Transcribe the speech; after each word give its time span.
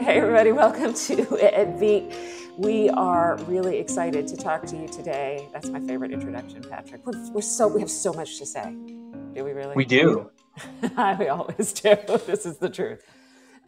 Hey, 0.00 0.16
everybody, 0.16 0.50
welcome 0.50 0.94
to 0.94 1.38
Ed 1.38 1.78
We 2.56 2.88
are 2.88 3.36
really 3.46 3.76
excited 3.76 4.26
to 4.28 4.36
talk 4.36 4.64
to 4.68 4.76
you 4.76 4.88
today. 4.88 5.46
That's 5.52 5.68
my 5.68 5.78
favorite 5.78 6.10
introduction, 6.10 6.62
Patrick. 6.62 7.04
We're, 7.04 7.32
we're 7.32 7.42
so 7.42 7.68
we 7.68 7.80
have 7.80 7.90
so 7.90 8.14
much 8.14 8.38
to 8.38 8.46
say. 8.46 8.74
Do 9.34 9.44
we 9.44 9.52
really? 9.52 9.74
We 9.76 9.84
do. 9.84 10.30
we 11.18 11.28
always 11.28 11.74
do. 11.74 11.96
This 12.26 12.46
is 12.46 12.56
the 12.56 12.70
truth. 12.70 13.04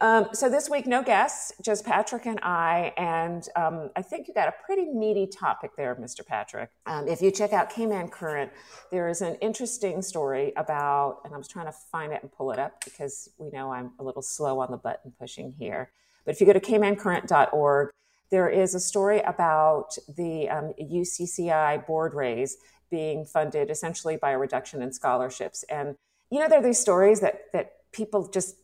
Um, 0.01 0.29
so 0.33 0.49
this 0.49 0.71
week, 0.71 0.87
no 0.87 1.03
guests, 1.03 1.53
just 1.61 1.85
Patrick 1.85 2.25
and 2.25 2.39
I, 2.41 2.93
and 2.97 3.47
um, 3.55 3.91
I 3.95 4.01
think 4.01 4.27
you 4.27 4.33
got 4.33 4.47
a 4.47 4.53
pretty 4.65 4.85
meaty 4.85 5.27
topic 5.27 5.75
there, 5.77 5.95
Mr. 5.95 6.25
Patrick. 6.25 6.71
Um, 6.87 7.07
if 7.07 7.21
you 7.21 7.29
check 7.29 7.53
out 7.53 7.69
Cayman 7.69 8.09
Current, 8.09 8.51
there 8.91 9.07
is 9.07 9.21
an 9.21 9.35
interesting 9.35 10.01
story 10.01 10.51
about, 10.57 11.19
and 11.25 11.33
I 11.33 11.37
was 11.37 11.47
trying 11.47 11.67
to 11.67 11.77
find 11.91 12.11
it 12.11 12.23
and 12.23 12.31
pull 12.31 12.51
it 12.51 12.57
up 12.57 12.83
because 12.83 13.29
we 13.37 13.51
know 13.51 13.71
I'm 13.71 13.91
a 13.99 14.03
little 14.03 14.23
slow 14.23 14.59
on 14.61 14.71
the 14.71 14.77
button 14.77 15.13
pushing 15.19 15.53
here. 15.59 15.91
But 16.25 16.35
if 16.35 16.41
you 16.41 16.47
go 16.47 16.53
to 16.53 16.59
caymancurrent.org, 16.59 17.89
there 18.31 18.49
is 18.49 18.73
a 18.73 18.79
story 18.79 19.19
about 19.21 19.95
the 20.07 20.47
UCCI 20.81 21.75
um, 21.75 21.83
board 21.85 22.13
raise 22.13 22.57
being 22.89 23.25
funded 23.25 23.69
essentially 23.69 24.17
by 24.17 24.31
a 24.31 24.37
reduction 24.37 24.81
in 24.81 24.91
scholarships. 24.91 25.63
And 25.69 25.95
you 26.29 26.39
know, 26.39 26.47
there 26.47 26.59
are 26.59 26.63
these 26.63 26.79
stories 26.79 27.19
that 27.19 27.51
that 27.53 27.73
people 27.91 28.27
just 28.27 28.55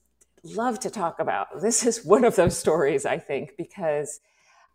love 0.44 0.80
to 0.80 0.90
talk 0.90 1.20
about. 1.20 1.62
This 1.62 1.86
is 1.86 2.04
one 2.04 2.24
of 2.24 2.36
those 2.36 2.58
stories, 2.58 3.06
I 3.06 3.18
think, 3.18 3.56
because 3.58 4.20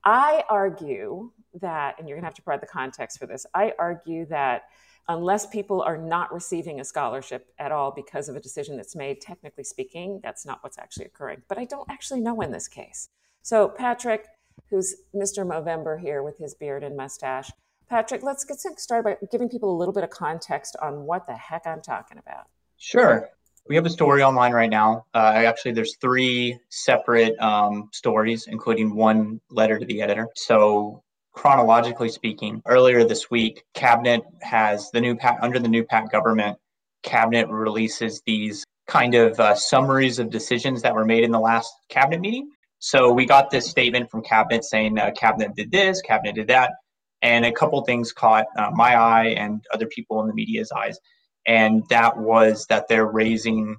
I 0.04 0.44
argue 0.48 1.30
that, 1.60 1.98
and 1.98 2.08
you're 2.08 2.16
going 2.16 2.22
to 2.22 2.26
have 2.26 2.34
to 2.34 2.42
provide 2.42 2.62
the 2.62 2.66
context 2.66 3.18
for 3.18 3.26
this, 3.26 3.46
I 3.54 3.72
argue 3.78 4.26
that 4.26 4.64
unless 5.08 5.46
people 5.46 5.82
are 5.82 5.96
not 5.96 6.32
receiving 6.32 6.80
a 6.80 6.84
scholarship 6.84 7.52
at 7.58 7.72
all 7.72 7.90
because 7.90 8.28
of 8.28 8.36
a 8.36 8.40
decision 8.40 8.76
that's 8.76 8.96
made, 8.96 9.20
technically 9.20 9.64
speaking, 9.64 10.20
that's 10.22 10.46
not 10.46 10.62
what's 10.62 10.78
actually 10.78 11.06
occurring. 11.06 11.42
But 11.48 11.58
I 11.58 11.64
don't 11.64 11.90
actually 11.90 12.20
know 12.20 12.40
in 12.40 12.50
this 12.50 12.68
case. 12.68 13.08
So, 13.42 13.68
Patrick, 13.68 14.26
who's 14.70 14.96
Mr. 15.14 15.46
Movember 15.46 16.00
here 16.00 16.22
with 16.22 16.38
his 16.38 16.54
beard 16.54 16.82
and 16.82 16.96
mustache, 16.96 17.50
Patrick, 17.88 18.22
let's 18.22 18.44
get 18.44 18.58
started 18.58 19.04
by 19.04 19.26
giving 19.30 19.48
people 19.48 19.74
a 19.74 19.78
little 19.78 19.92
bit 19.92 20.04
of 20.04 20.10
context 20.10 20.76
on 20.80 21.04
what 21.04 21.26
the 21.26 21.34
heck 21.34 21.66
I'm 21.66 21.82
talking 21.82 22.18
about. 22.18 22.46
Sure 22.78 23.28
we 23.68 23.76
have 23.76 23.86
a 23.86 23.90
story 23.90 24.22
online 24.22 24.52
right 24.52 24.70
now. 24.70 25.06
Uh, 25.14 25.32
actually, 25.34 25.72
there's 25.72 25.96
three 25.96 26.58
separate 26.68 27.38
um, 27.40 27.88
stories, 27.92 28.46
including 28.46 28.94
one 28.94 29.40
letter 29.50 29.78
to 29.78 29.86
the 29.86 30.02
editor. 30.02 30.28
So, 30.34 31.02
chronologically 31.34 32.08
speaking, 32.08 32.62
earlier 32.66 33.04
this 33.04 33.30
week, 33.30 33.64
Cabinet 33.74 34.22
has 34.42 34.90
the 34.92 35.00
new 35.00 35.16
PACT 35.16 35.42
under 35.42 35.58
the 35.58 35.68
new 35.68 35.84
PACT 35.84 36.10
government. 36.10 36.56
Cabinet 37.02 37.48
releases 37.48 38.22
these 38.26 38.64
kind 38.86 39.14
of 39.14 39.38
uh, 39.40 39.54
summaries 39.54 40.18
of 40.18 40.30
decisions 40.30 40.82
that 40.82 40.94
were 40.94 41.04
made 41.04 41.24
in 41.24 41.30
the 41.30 41.40
last 41.40 41.72
cabinet 41.88 42.20
meeting. 42.20 42.50
So 42.78 43.12
we 43.12 43.26
got 43.26 43.50
this 43.50 43.68
statement 43.68 44.10
from 44.10 44.22
cabinet 44.22 44.64
saying 44.64 44.98
uh, 44.98 45.10
cabinet 45.12 45.54
did 45.54 45.70
this, 45.70 46.02
cabinet 46.02 46.34
did 46.34 46.48
that, 46.48 46.72
and 47.22 47.46
a 47.46 47.52
couple 47.52 47.82
things 47.82 48.12
caught 48.12 48.46
uh, 48.58 48.70
my 48.72 48.94
eye 48.94 49.28
and 49.38 49.64
other 49.72 49.86
people 49.86 50.20
in 50.20 50.28
the 50.28 50.34
media's 50.34 50.70
eyes 50.70 50.98
and 51.46 51.84
that 51.90 52.16
was 52.16 52.66
that 52.68 52.88
they're 52.88 53.06
raising 53.06 53.76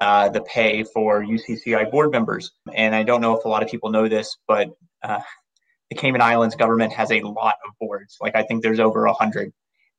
uh, 0.00 0.28
the 0.28 0.42
pay 0.42 0.84
for 0.84 1.22
UCCI 1.22 1.90
board 1.90 2.10
members. 2.10 2.52
And 2.72 2.94
I 2.94 3.02
don't 3.02 3.20
know 3.20 3.36
if 3.38 3.44
a 3.44 3.48
lot 3.48 3.62
of 3.62 3.68
people 3.68 3.90
know 3.90 4.08
this, 4.08 4.36
but 4.48 4.68
uh, 5.02 5.20
the 5.94 6.00
Cayman 6.00 6.20
Islands 6.20 6.54
government 6.56 6.92
has 6.92 7.10
a 7.10 7.20
lot 7.20 7.56
of 7.66 7.72
boards. 7.80 8.16
Like 8.20 8.34
I 8.36 8.42
think 8.42 8.62
there's 8.62 8.80
over 8.80 9.06
a 9.06 9.12
hundred, 9.12 9.52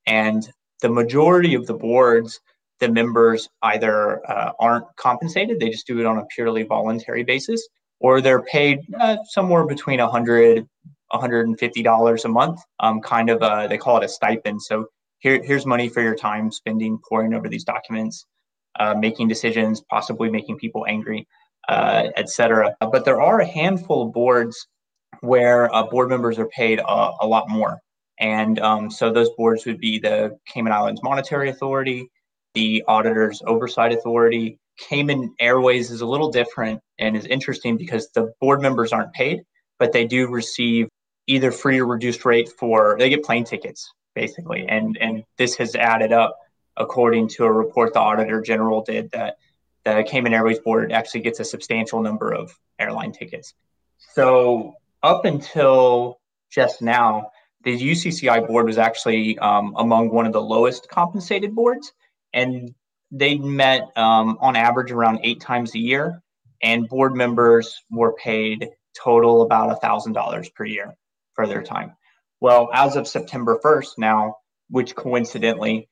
and 0.05 0.47
the 0.81 0.89
majority 0.89 1.55
of 1.55 1.67
the 1.67 1.73
boards, 1.73 2.39
the 2.79 2.89
members 2.89 3.49
either 3.61 4.29
uh, 4.29 4.51
aren't 4.59 4.85
compensated; 4.97 5.59
they 5.59 5.69
just 5.69 5.87
do 5.87 5.99
it 5.99 6.05
on 6.05 6.17
a 6.17 6.25
purely 6.25 6.63
voluntary 6.63 7.23
basis, 7.23 7.67
or 7.99 8.21
they're 8.21 8.43
paid 8.43 8.79
uh, 8.99 9.17
somewhere 9.29 9.65
between 9.65 9.99
a 9.99 10.09
hundred. 10.09 10.67
$150 11.13 12.25
a 12.25 12.27
month, 12.27 12.59
um, 12.79 12.99
kind 12.99 13.29
of 13.29 13.41
a, 13.41 13.67
they 13.69 13.77
call 13.77 13.97
it 13.97 14.03
a 14.03 14.09
stipend. 14.09 14.61
So 14.61 14.87
here, 15.19 15.41
here's 15.41 15.65
money 15.65 15.87
for 15.87 16.01
your 16.01 16.15
time 16.15 16.51
spending 16.51 16.99
poring 17.07 17.33
over 17.35 17.47
these 17.47 17.63
documents, 17.63 18.25
uh, 18.79 18.95
making 18.95 19.27
decisions, 19.27 19.81
possibly 19.89 20.29
making 20.29 20.57
people 20.57 20.83
angry, 20.89 21.27
uh, 21.69 22.07
etc. 22.17 22.75
But 22.81 23.05
there 23.05 23.21
are 23.21 23.39
a 23.39 23.45
handful 23.45 24.07
of 24.07 24.13
boards 24.13 24.67
where 25.25 25.73
uh, 25.73 25.83
board 25.83 26.09
members 26.09 26.39
are 26.39 26.47
paid 26.47 26.79
a, 26.79 27.11
a 27.21 27.27
lot 27.27 27.49
more. 27.49 27.79
And 28.19 28.59
um, 28.59 28.89
so 28.89 29.11
those 29.11 29.29
boards 29.31 29.65
would 29.65 29.79
be 29.79 29.99
the 29.99 30.37
Cayman 30.47 30.71
Islands 30.71 31.03
Monetary 31.03 31.49
Authority, 31.49 32.09
the 32.53 32.83
Auditors 32.87 33.41
Oversight 33.45 33.91
Authority. 33.91 34.57
Cayman 34.77 35.33
Airways 35.39 35.91
is 35.91 36.01
a 36.01 36.05
little 36.05 36.31
different 36.31 36.81
and 36.99 37.15
is 37.15 37.25
interesting 37.25 37.77
because 37.77 38.09
the 38.11 38.33
board 38.39 38.61
members 38.61 38.93
aren't 38.93 39.13
paid, 39.13 39.43
but 39.79 39.91
they 39.91 40.05
do 40.05 40.29
receive 40.29 40.87
either 41.27 41.51
free 41.51 41.79
or 41.79 41.85
reduced 41.85 42.23
rate 42.23 42.49
for, 42.57 42.95
they 42.99 43.09
get 43.09 43.23
plane 43.23 43.43
tickets 43.43 43.91
basically. 44.15 44.65
And 44.67 44.97
and 44.99 45.23
this 45.37 45.55
has 45.57 45.75
added 45.75 46.11
up 46.11 46.37
according 46.77 47.27
to 47.29 47.45
a 47.45 47.51
report 47.51 47.93
the 47.93 47.99
Auditor 47.99 48.41
General 48.41 48.81
did 48.81 49.11
that 49.11 49.37
the 49.83 50.03
Cayman 50.07 50.33
Airways 50.33 50.59
Board 50.59 50.91
actually 50.91 51.21
gets 51.21 51.39
a 51.39 51.45
substantial 51.45 52.01
number 52.01 52.33
of 52.33 52.57
airline 52.79 53.11
tickets. 53.11 53.53
So 54.13 54.73
up 55.05 55.23
until 55.23 56.19
just 56.49 56.81
now, 56.81 57.29
the 57.63 57.79
UCCI 57.79 58.47
board 58.47 58.65
was 58.65 58.79
actually 58.79 59.37
um, 59.37 59.73
among 59.77 60.09
one 60.09 60.25
of 60.25 60.33
the 60.33 60.41
lowest 60.41 60.89
compensated 60.89 61.53
boards, 61.53 61.93
and 62.33 62.73
they 63.11 63.35
met 63.35 63.83
um, 63.95 64.37
on 64.41 64.55
average 64.55 64.91
around 64.91 65.19
eight 65.23 65.39
times 65.39 65.75
a 65.75 65.79
year, 65.79 66.21
and 66.63 66.89
board 66.89 67.15
members 67.15 67.83
were 67.91 68.13
paid 68.13 68.69
total 68.97 69.43
about 69.43 69.71
a 69.71 69.75
thousand 69.75 70.13
dollars 70.13 70.49
per 70.49 70.65
year 70.65 70.95
for 71.33 71.45
their 71.45 71.61
time. 71.61 71.95
Well, 72.41 72.69
as 72.73 72.95
of 72.95 73.07
September 73.07 73.59
1st 73.63 73.99
now, 73.99 74.37
which 74.69 74.95
coincidentally, 74.95 75.87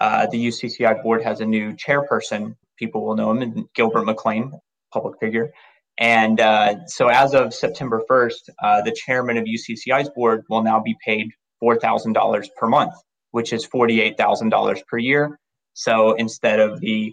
uh, 0.00 0.26
the 0.26 0.46
UCCI 0.46 1.02
board 1.02 1.22
has 1.22 1.40
a 1.40 1.46
new 1.46 1.72
chairperson. 1.72 2.54
People 2.76 3.04
will 3.06 3.16
know 3.16 3.30
him, 3.30 3.42
and 3.42 3.64
Gilbert 3.74 4.04
McLean, 4.04 4.52
public 4.92 5.18
figure. 5.18 5.52
And 5.98 6.40
uh, 6.40 6.86
so 6.86 7.08
as 7.08 7.34
of 7.34 7.52
September 7.52 8.02
1st, 8.08 8.50
uh, 8.62 8.82
the 8.82 8.92
chairman 8.92 9.36
of 9.36 9.44
UCCI's 9.44 10.10
board 10.10 10.44
will 10.48 10.62
now 10.62 10.80
be 10.80 10.96
paid 11.04 11.30
$4,000 11.62 12.48
per 12.56 12.68
month, 12.68 12.94
which 13.32 13.52
is 13.52 13.66
$48,000 13.66 14.86
per 14.86 14.98
year. 14.98 15.38
So 15.74 16.12
instead 16.12 16.60
of 16.60 16.80
the 16.80 17.12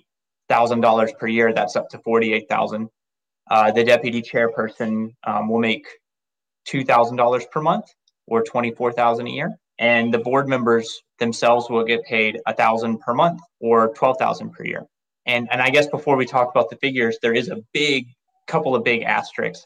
$1,000 0.51 1.17
per 1.17 1.27
year, 1.27 1.53
that's 1.53 1.75
up 1.75 1.89
to 1.89 1.99
48000 1.99 2.89
uh, 3.49 3.71
The 3.71 3.83
deputy 3.83 4.21
chairperson 4.21 5.15
um, 5.25 5.49
will 5.49 5.59
make 5.59 5.85
$2,000 6.67 7.51
per 7.51 7.61
month 7.61 7.85
or 8.27 8.43
24,000 8.43 9.27
a 9.27 9.29
year 9.29 9.59
and 9.79 10.13
the 10.13 10.19
board 10.19 10.47
members 10.47 11.01
themselves 11.19 11.69
will 11.69 11.83
get 11.83 12.03
paid 12.05 12.39
a 12.45 12.53
thousand 12.53 12.99
per 12.99 13.13
month 13.13 13.41
or 13.59 13.93
12,000 13.93 14.51
per 14.51 14.63
year. 14.65 14.85
And 15.25 15.47
and 15.51 15.61
I 15.61 15.69
guess 15.69 15.87
before 15.87 16.17
we 16.17 16.25
talk 16.25 16.49
about 16.49 16.69
the 16.69 16.77
figures 16.77 17.17
there 17.21 17.33
is 17.33 17.49
a 17.49 17.57
big 17.73 18.07
couple 18.47 18.75
of 18.75 18.83
big 18.83 19.03
asterisks. 19.03 19.65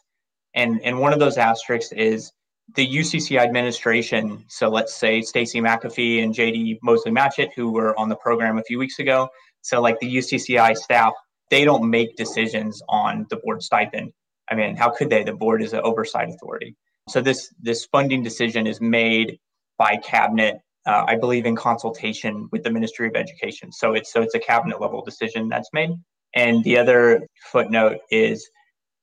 And 0.55 0.81
and 0.83 0.99
one 0.99 1.13
of 1.13 1.19
those 1.19 1.37
asterisks 1.37 1.91
is 1.91 2.31
the 2.75 2.87
UCC 2.87 3.39
administration, 3.39 4.43
so 4.47 4.69
let's 4.69 4.93
say 4.93 5.21
Stacy 5.21 5.59
McAfee 5.59 6.23
and 6.23 6.33
JD 6.33 6.79
Mosley 6.83 7.11
Matchett, 7.11 7.49
who 7.55 7.71
were 7.71 7.97
on 7.99 8.09
the 8.09 8.15
program 8.15 8.57
a 8.57 8.63
few 8.63 8.77
weeks 8.77 8.99
ago. 8.99 9.29
So, 9.61 9.81
like 9.81 9.99
the 9.99 10.15
UCCI 10.17 10.75
staff, 10.77 11.13
they 11.49 11.65
don't 11.65 11.89
make 11.89 12.15
decisions 12.15 12.81
on 12.89 13.25
the 13.29 13.37
board 13.37 13.63
stipend. 13.63 14.13
I 14.49 14.55
mean, 14.55 14.75
how 14.75 14.89
could 14.89 15.09
they? 15.09 15.23
The 15.23 15.33
board 15.33 15.61
is 15.61 15.73
an 15.73 15.81
oversight 15.81 16.29
authority. 16.29 16.75
So 17.09 17.21
this 17.21 17.53
this 17.61 17.85
funding 17.85 18.23
decision 18.23 18.67
is 18.67 18.79
made 18.79 19.39
by 19.77 19.97
cabinet, 19.97 20.59
uh, 20.85 21.05
I 21.07 21.15
believe, 21.15 21.45
in 21.45 21.55
consultation 21.55 22.47
with 22.51 22.63
the 22.63 22.69
Ministry 22.69 23.07
of 23.07 23.15
Education. 23.15 23.71
So 23.71 23.93
it's 23.93 24.11
so 24.13 24.21
it's 24.21 24.35
a 24.35 24.39
cabinet 24.39 24.79
level 24.79 25.03
decision 25.03 25.49
that's 25.49 25.69
made. 25.73 25.91
And 26.35 26.63
the 26.63 26.77
other 26.77 27.25
footnote 27.51 27.97
is 28.11 28.47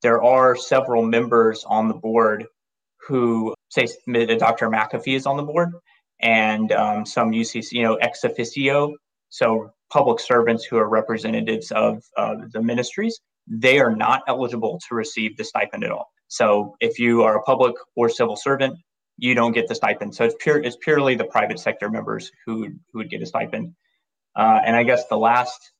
there 0.06 0.23
are 0.23 0.55
several 0.55 1.03
members 1.05 1.64
on 1.67 1.88
the 1.88 1.94
board 1.94 2.47
who 3.08 3.53
say 3.70 3.88
Dr. 4.06 4.69
McAfee 4.70 5.17
is 5.17 5.26
on 5.26 5.37
the 5.37 5.43
board, 5.43 5.73
and 6.20 6.70
um, 6.70 7.05
some 7.05 7.32
UCC, 7.32 7.73
you 7.73 7.82
know, 7.82 7.97
ex 7.97 8.23
officio, 8.23 8.94
so 9.31 9.73
public 9.91 10.20
servants 10.20 10.64
who 10.64 10.76
are 10.76 10.88
representatives 10.88 11.73
of 11.73 12.05
uh, 12.17 12.37
the 12.53 12.62
ministries, 12.62 13.19
they 13.49 13.81
are 13.81 13.97
not 13.97 14.23
eligible 14.29 14.79
to 14.88 14.94
receive 14.94 15.37
the 15.37 15.43
stipend 15.43 15.82
at 15.82 15.91
all. 15.91 16.06
So 16.29 16.76
if 16.79 17.00
you 17.00 17.25
are 17.25 17.38
a 17.38 17.43
public 17.43 17.75
or 17.97 18.08
civil 18.08 18.37
servant, 18.37 18.79
you 19.19 19.35
don't 19.35 19.55
get 19.58 19.67
the 19.67 19.75
stipend. 19.75 20.14
So 20.14 20.23
it's 20.23 20.37
pure 20.38 20.62
it's 20.62 20.76
purely 20.81 21.17
the 21.17 21.25
private 21.25 21.58
sector 21.58 21.91
members 21.91 22.31
who 22.44 22.69
who 22.93 22.99
would 23.00 23.11
get 23.11 23.23
a 23.23 23.26
stipend. 23.26 23.75
Uh, 24.37 24.61
and 24.64 24.76
I 24.76 24.85
guess 24.85 25.08
the 25.08 25.19
last 25.19 25.73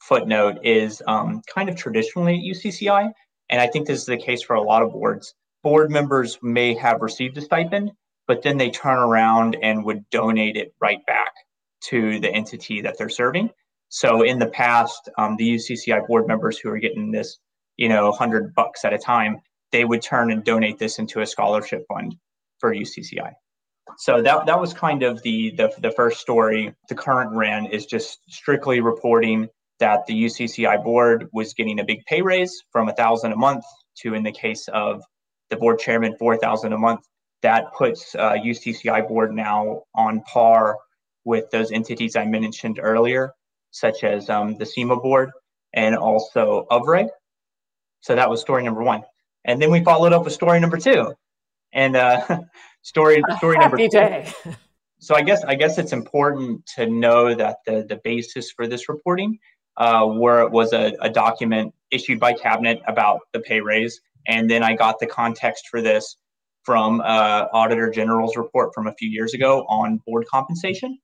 footnote 0.00 0.56
is 0.64 1.02
um, 1.06 1.42
kind 1.54 1.68
of 1.68 1.76
traditionally 1.76 2.36
at 2.38 2.56
UCCI, 2.56 3.12
and 3.50 3.60
I 3.60 3.66
think 3.66 3.86
this 3.86 4.00
is 4.00 4.06
the 4.06 4.16
case 4.16 4.42
for 4.42 4.54
a 4.54 4.62
lot 4.62 4.82
of 4.82 4.92
boards. 4.92 5.34
Board 5.62 5.90
members 5.90 6.38
may 6.42 6.74
have 6.74 7.02
received 7.02 7.36
a 7.38 7.40
stipend, 7.40 7.92
but 8.26 8.42
then 8.42 8.58
they 8.58 8.70
turn 8.70 8.98
around 8.98 9.56
and 9.62 9.84
would 9.84 10.08
donate 10.10 10.56
it 10.56 10.74
right 10.80 11.04
back 11.06 11.32
to 11.88 12.20
the 12.20 12.30
entity 12.30 12.82
that 12.82 12.98
they're 12.98 13.08
serving. 13.08 13.50
So 13.88 14.22
in 14.22 14.38
the 14.38 14.46
past, 14.46 15.08
um, 15.16 15.36
the 15.36 15.48
UCCI 15.54 16.06
board 16.06 16.26
members 16.26 16.58
who 16.58 16.68
are 16.70 16.78
getting 16.78 17.10
this, 17.10 17.38
you 17.76 17.88
know, 17.88 18.12
hundred 18.12 18.54
bucks 18.54 18.84
at 18.84 18.92
a 18.92 18.98
time, 18.98 19.40
they 19.72 19.84
would 19.84 20.02
turn 20.02 20.30
and 20.30 20.44
donate 20.44 20.78
this 20.78 20.98
into 20.98 21.20
a 21.20 21.26
scholarship 21.26 21.84
fund 21.88 22.16
for 22.58 22.74
UCCI. 22.74 23.32
So 23.96 24.22
that 24.22 24.46
that 24.46 24.60
was 24.60 24.74
kind 24.74 25.02
of 25.02 25.22
the, 25.22 25.54
the 25.56 25.72
the 25.80 25.90
first 25.90 26.20
story. 26.20 26.74
The 26.88 26.94
current 26.94 27.34
RAN 27.34 27.66
is 27.66 27.86
just 27.86 28.18
strictly 28.28 28.80
reporting 28.80 29.48
that 29.80 30.06
the 30.06 30.24
UCCI 30.24 30.82
board 30.82 31.28
was 31.32 31.54
getting 31.54 31.80
a 31.80 31.84
big 31.84 32.04
pay 32.06 32.22
raise 32.22 32.62
from 32.70 32.88
a 32.88 32.94
thousand 32.94 33.32
a 33.32 33.36
month 33.36 33.64
to, 33.98 34.14
in 34.14 34.22
the 34.22 34.32
case 34.32 34.68
of 34.68 35.02
the 35.50 35.56
board 35.56 35.78
chairman, 35.78 36.16
four 36.18 36.36
thousand 36.36 36.72
a 36.72 36.78
month. 36.78 37.00
That 37.42 37.72
puts 37.72 38.14
uh, 38.14 38.32
UCCI 38.32 39.06
board 39.08 39.32
now 39.32 39.82
on 39.94 40.22
par 40.22 40.76
with 41.24 41.50
those 41.50 41.70
entities 41.70 42.16
I 42.16 42.24
mentioned 42.24 42.80
earlier, 42.82 43.32
such 43.70 44.02
as 44.02 44.28
um, 44.28 44.56
the 44.56 44.66
CIMA 44.66 44.96
board 44.96 45.30
and 45.72 45.94
also 45.94 46.66
OfReg. 46.70 47.08
So 48.00 48.16
that 48.16 48.30
was 48.30 48.40
story 48.40 48.64
number 48.64 48.82
one. 48.82 49.02
And 49.44 49.60
then 49.60 49.70
we 49.70 49.84
followed 49.84 50.12
up 50.12 50.24
with 50.24 50.32
story 50.32 50.58
number 50.60 50.78
two. 50.78 51.14
And 51.72 51.96
uh, 51.96 52.40
story 52.82 53.22
story 53.36 53.58
number 53.58 53.76
two. 53.76 54.24
So 55.00 55.14
I 55.14 55.22
guess 55.22 55.44
I 55.44 55.54
guess 55.54 55.78
it's 55.78 55.92
important 55.92 56.66
to 56.76 56.86
know 56.86 57.34
that 57.34 57.58
the 57.66 57.84
the 57.88 58.00
basis 58.02 58.50
for 58.50 58.66
this 58.66 58.88
reporting 58.88 59.38
uh, 59.78 60.04
where 60.04 60.42
it 60.42 60.50
was 60.50 60.72
a, 60.72 60.92
a 61.00 61.08
document 61.08 61.72
issued 61.90 62.20
by 62.20 62.34
cabinet 62.34 62.82
about 62.86 63.20
the 63.32 63.40
pay 63.40 63.60
raise, 63.60 64.00
and 64.26 64.50
then 64.50 64.62
I 64.62 64.74
got 64.74 64.98
the 64.98 65.06
context 65.06 65.68
for 65.70 65.80
this 65.80 66.16
from 66.64 67.00
uh, 67.00 67.46
Auditor 67.52 67.88
General's 67.88 68.36
report 68.36 68.74
from 68.74 68.86
a 68.88 68.94
few 68.98 69.08
years 69.08 69.32
ago 69.32 69.64
on 69.68 70.02
board 70.06 70.26
compensation. 70.26 70.98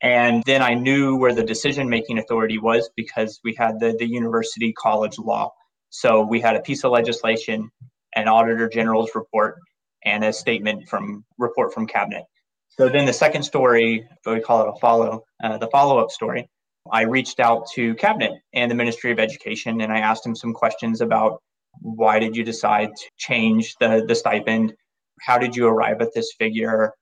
And 0.00 0.42
then 0.46 0.62
I 0.62 0.74
knew 0.74 1.16
where 1.16 1.34
the 1.34 1.44
decision 1.44 1.88
making 1.88 2.18
authority 2.18 2.58
was 2.58 2.90
because 2.96 3.38
we 3.44 3.54
had 3.54 3.78
the, 3.78 3.94
the 3.96 4.06
university 4.06 4.72
college 4.72 5.18
law. 5.18 5.52
So 5.90 6.22
we 6.22 6.40
had 6.40 6.56
a 6.56 6.60
piece 6.60 6.82
of 6.84 6.92
legislation, 6.92 7.70
an 8.14 8.26
Auditor 8.26 8.68
General's 8.68 9.10
report, 9.14 9.58
and 10.04 10.24
a 10.24 10.32
statement 10.32 10.88
from 10.88 11.24
report 11.38 11.74
from 11.74 11.86
cabinet. 11.86 12.24
So 12.70 12.88
then 12.88 13.04
the 13.04 13.12
second 13.12 13.42
story, 13.42 14.08
we 14.24 14.40
call 14.40 14.62
it 14.62 14.72
a 14.74 14.80
follow, 14.80 15.24
uh, 15.44 15.58
the 15.58 15.68
follow 15.68 15.98
up 15.98 16.10
story. 16.10 16.48
I 16.90 17.02
reached 17.02 17.40
out 17.40 17.66
to 17.74 17.94
cabinet 17.94 18.32
and 18.52 18.70
the 18.70 18.74
Ministry 18.74 19.12
of 19.12 19.18
Education, 19.18 19.80
and 19.80 19.92
I 19.92 19.98
asked 19.98 20.24
them 20.24 20.34
some 20.34 20.52
questions 20.52 21.00
about 21.00 21.42
why 21.80 22.18
did 22.18 22.36
you 22.36 22.44
decide 22.44 22.90
to 22.96 23.10
change 23.16 23.76
the 23.80 24.04
the 24.06 24.14
stipend? 24.14 24.74
How 25.20 25.38
did 25.38 25.54
you 25.54 25.66
arrive 25.68 26.00
at 26.00 26.14
this 26.14 26.32
figure? 26.38 26.92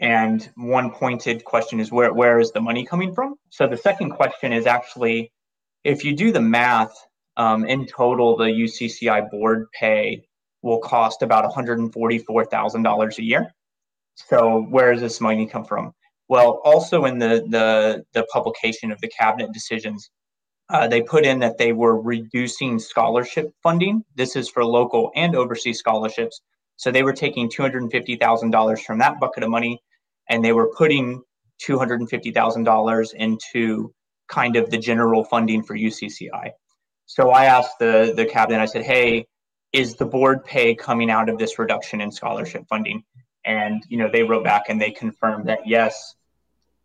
And 0.00 0.50
one 0.56 0.90
pointed 0.90 1.44
question 1.44 1.80
is 1.80 1.92
where 1.92 2.12
where 2.12 2.40
is 2.40 2.50
the 2.50 2.60
money 2.60 2.84
coming 2.84 3.14
from? 3.14 3.36
So 3.50 3.66
the 3.66 3.76
second 3.76 4.10
question 4.10 4.52
is 4.52 4.66
actually, 4.66 5.30
if 5.84 6.04
you 6.04 6.14
do 6.14 6.32
the 6.32 6.40
math, 6.40 6.94
um, 7.36 7.64
in 7.66 7.86
total, 7.86 8.36
the 8.36 8.44
UCCI 8.44 9.30
board 9.30 9.66
pay 9.72 10.24
will 10.62 10.78
cost 10.78 11.22
about 11.22 11.50
$144,000 11.52 13.18
a 13.18 13.22
year. 13.22 13.52
So 14.14 14.62
where 14.62 14.92
does 14.92 15.00
this 15.00 15.20
money 15.20 15.46
come 15.46 15.64
from? 15.64 15.92
Well, 16.28 16.60
also 16.64 17.04
in 17.04 17.18
the 17.18 17.44
the, 17.48 18.04
the 18.12 18.26
publication 18.32 18.92
of 18.92 19.00
the 19.00 19.08
cabinet 19.08 19.52
decisions, 19.52 20.10
uh, 20.68 20.88
they 20.88 21.02
put 21.02 21.24
in 21.24 21.40
that 21.40 21.58
they 21.58 21.72
were 21.72 22.00
reducing 22.00 22.78
scholarship 22.78 23.52
funding. 23.62 24.04
This 24.14 24.36
is 24.36 24.48
for 24.48 24.64
local 24.64 25.10
and 25.14 25.36
overseas 25.36 25.78
scholarships. 25.78 26.40
So 26.76 26.90
they 26.90 27.02
were 27.02 27.12
taking 27.12 27.50
$250,000 27.50 28.82
from 28.82 28.98
that 28.98 29.20
bucket 29.20 29.44
of 29.44 29.50
money 29.50 29.80
and 30.28 30.44
they 30.44 30.52
were 30.52 30.72
putting 30.76 31.22
$250,000 31.68 33.14
into 33.14 33.92
kind 34.28 34.56
of 34.56 34.70
the 34.70 34.78
general 34.78 35.24
funding 35.24 35.62
for 35.62 35.76
UCCI. 35.76 36.50
So 37.06 37.30
I 37.30 37.44
asked 37.44 37.78
the, 37.78 38.14
the 38.16 38.24
cabinet, 38.24 38.60
I 38.60 38.64
said, 38.64 38.84
hey, 38.84 39.26
is 39.72 39.94
the 39.94 40.06
board 40.06 40.44
pay 40.44 40.74
coming 40.74 41.10
out 41.10 41.28
of 41.28 41.38
this 41.38 41.58
reduction 41.58 42.00
in 42.00 42.10
scholarship 42.10 42.64
funding? 42.68 43.02
And, 43.44 43.84
you 43.88 43.98
know, 43.98 44.08
they 44.10 44.22
wrote 44.22 44.44
back 44.44 44.64
and 44.68 44.80
they 44.80 44.90
confirmed 44.90 45.46
that 45.46 45.66
yes, 45.66 46.14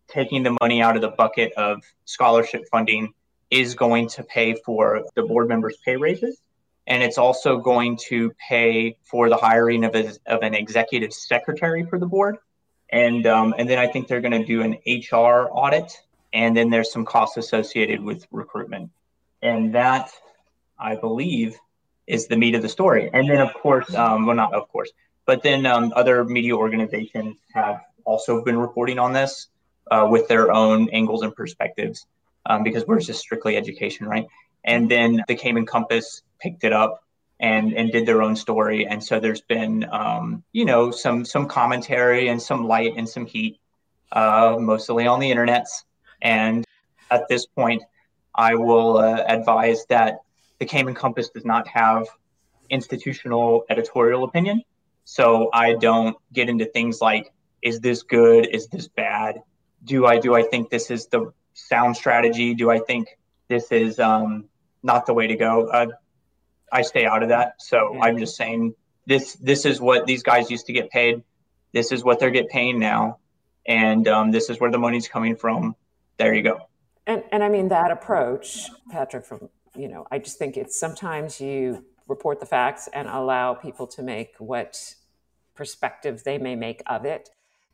taking 0.07 0.43
the 0.43 0.57
money 0.61 0.81
out 0.81 0.95
of 0.95 1.01
the 1.01 1.09
bucket 1.09 1.53
of 1.53 1.83
scholarship 2.05 2.65
funding 2.71 3.13
is 3.49 3.75
going 3.75 4.09
to 4.09 4.23
pay 4.23 4.55
for 4.65 5.05
the 5.15 5.23
board 5.23 5.47
members' 5.47 5.77
pay 5.83 5.95
raises. 5.95 6.41
And 6.85 7.03
it's 7.03 7.17
also 7.17 7.57
going 7.57 7.97
to 8.07 8.31
pay 8.49 8.97
for 9.03 9.29
the 9.29 9.35
hiring 9.35 9.83
of, 9.83 9.95
a, 9.95 10.13
of 10.25 10.41
an 10.41 10.53
executive 10.53 11.13
secretary 11.13 11.85
for 11.85 11.99
the 11.99 12.05
board. 12.05 12.37
And, 12.89 13.27
um, 13.27 13.53
and 13.57 13.69
then 13.69 13.77
I 13.77 13.87
think 13.87 14.07
they're 14.07 14.21
going 14.21 14.39
to 14.41 14.45
do 14.45 14.61
an 14.61 14.77
HR 14.85 15.49
audit. 15.51 15.91
And 16.31 16.55
then 16.55 16.69
there's 16.69 16.91
some 16.91 17.05
costs 17.05 17.35
associated 17.37 18.01
with 18.01 18.25
recruitment. 18.31 18.91
And 19.41 19.75
that, 19.75 20.11
I 20.79 20.95
believe, 20.95 21.57
is 22.05 22.27
the 22.27 22.37
meat 22.37 22.55
of 22.55 22.61
the 22.61 22.69
story. 22.69 23.09
And 23.11 23.29
then, 23.29 23.41
of 23.41 23.53
course, 23.53 23.93
um, 23.93 24.25
well, 24.25 24.35
not 24.35 24.53
of 24.53 24.69
course, 24.69 24.91
but 25.27 25.43
then 25.43 25.67
um, 25.67 25.93
other 25.95 26.23
media 26.23 26.55
organizations 26.55 27.37
have 27.53 27.81
also 28.05 28.43
been 28.43 28.57
reporting 28.57 28.97
on 28.97 29.13
this 29.13 29.49
uh, 29.91 30.07
with 30.09 30.27
their 30.27 30.51
own 30.51 30.89
angles 30.89 31.21
and 31.21 31.35
perspectives 31.35 32.07
um, 32.47 32.63
because 32.63 32.87
we're 32.87 32.99
just 32.99 33.19
strictly 33.19 33.57
education, 33.57 34.07
right? 34.07 34.25
And 34.63 34.89
then 34.89 35.23
the 35.27 35.35
Cayman 35.35 35.65
Compass 35.65 36.23
picked 36.39 36.63
it 36.63 36.73
up 36.73 37.03
and 37.39 37.73
and 37.73 37.91
did 37.91 38.05
their 38.07 38.23
own 38.23 38.35
story. 38.35 38.87
And 38.87 39.03
so 39.03 39.19
there's 39.19 39.41
been 39.41 39.85
um, 39.91 40.43
you 40.53 40.65
know 40.65 40.91
some 40.91 41.25
some 41.25 41.47
commentary 41.47 42.29
and 42.29 42.41
some 42.41 42.65
light 42.65 42.93
and 42.97 43.07
some 43.07 43.25
heat, 43.25 43.59
uh, 44.11 44.57
mostly 44.59 45.05
on 45.05 45.19
the 45.19 45.29
internets. 45.29 45.83
And 46.21 46.65
at 47.11 47.27
this 47.27 47.45
point, 47.45 47.83
I 48.33 48.55
will 48.55 48.97
uh, 48.97 49.23
advise 49.27 49.85
that 49.87 50.21
the 50.59 50.65
Cayman 50.65 50.95
Compass 50.95 51.29
does 51.29 51.45
not 51.45 51.67
have 51.67 52.07
institutional 52.69 53.65
editorial 53.69 54.23
opinion. 54.23 54.63
So 55.09 55.49
I 55.53 55.75
don't 55.75 56.17
get 56.33 56.49
into 56.49 56.65
things 56.65 56.99
like, 56.99 57.31
is 57.61 57.79
this 57.79 58.03
good? 58.03 58.45
Is 58.45 58.67
this 58.67 58.89
bad? 58.89 59.41
Do 59.85 60.05
I 60.05 60.19
do 60.19 60.35
I 60.35 60.43
think 60.43 60.69
this 60.69 60.91
is 60.91 61.07
the 61.07 61.31
sound 61.53 61.95
strategy? 61.95 62.53
Do 62.53 62.69
I 62.69 62.79
think 62.79 63.17
this 63.47 63.71
is 63.71 63.99
um, 63.99 64.49
not 64.83 65.05
the 65.05 65.13
way 65.13 65.27
to 65.27 65.37
go? 65.37 65.69
Uh, 65.69 65.87
I 66.73 66.81
stay 66.81 67.05
out 67.05 67.23
of 67.23 67.29
that. 67.29 67.61
So 67.61 67.97
I'm 68.01 68.17
just 68.17 68.35
saying 68.35 68.75
this 69.05 69.35
this 69.35 69.65
is 69.65 69.79
what 69.79 70.05
these 70.07 70.23
guys 70.23 70.51
used 70.51 70.65
to 70.65 70.73
get 70.73 70.89
paid. 70.89 71.23
This 71.71 71.93
is 71.93 72.03
what 72.03 72.19
they're 72.19 72.29
getting 72.29 72.49
paid 72.49 72.73
now, 72.73 73.19
and 73.65 74.05
um, 74.09 74.31
this 74.31 74.49
is 74.49 74.59
where 74.59 74.71
the 74.71 74.77
money's 74.77 75.07
coming 75.07 75.37
from. 75.37 75.77
There 76.17 76.33
you 76.33 76.43
go. 76.43 76.67
And 77.07 77.23
and 77.31 77.45
I 77.45 77.47
mean 77.47 77.69
that 77.69 77.91
approach, 77.91 78.69
Patrick. 78.91 79.23
From 79.23 79.47
you 79.73 79.87
know, 79.87 80.05
I 80.11 80.19
just 80.19 80.37
think 80.37 80.57
it's 80.57 80.77
sometimes 80.77 81.39
you 81.39 81.85
report 82.07 82.39
the 82.39 82.45
facts 82.45 82.87
and 82.93 83.07
allow 83.07 83.53
people 83.53 83.87
to 83.87 84.01
make 84.01 84.35
what 84.39 84.95
perspective 85.55 86.23
they 86.23 86.37
may 86.37 86.55
make 86.55 86.81
of 86.87 87.05
it. 87.05 87.29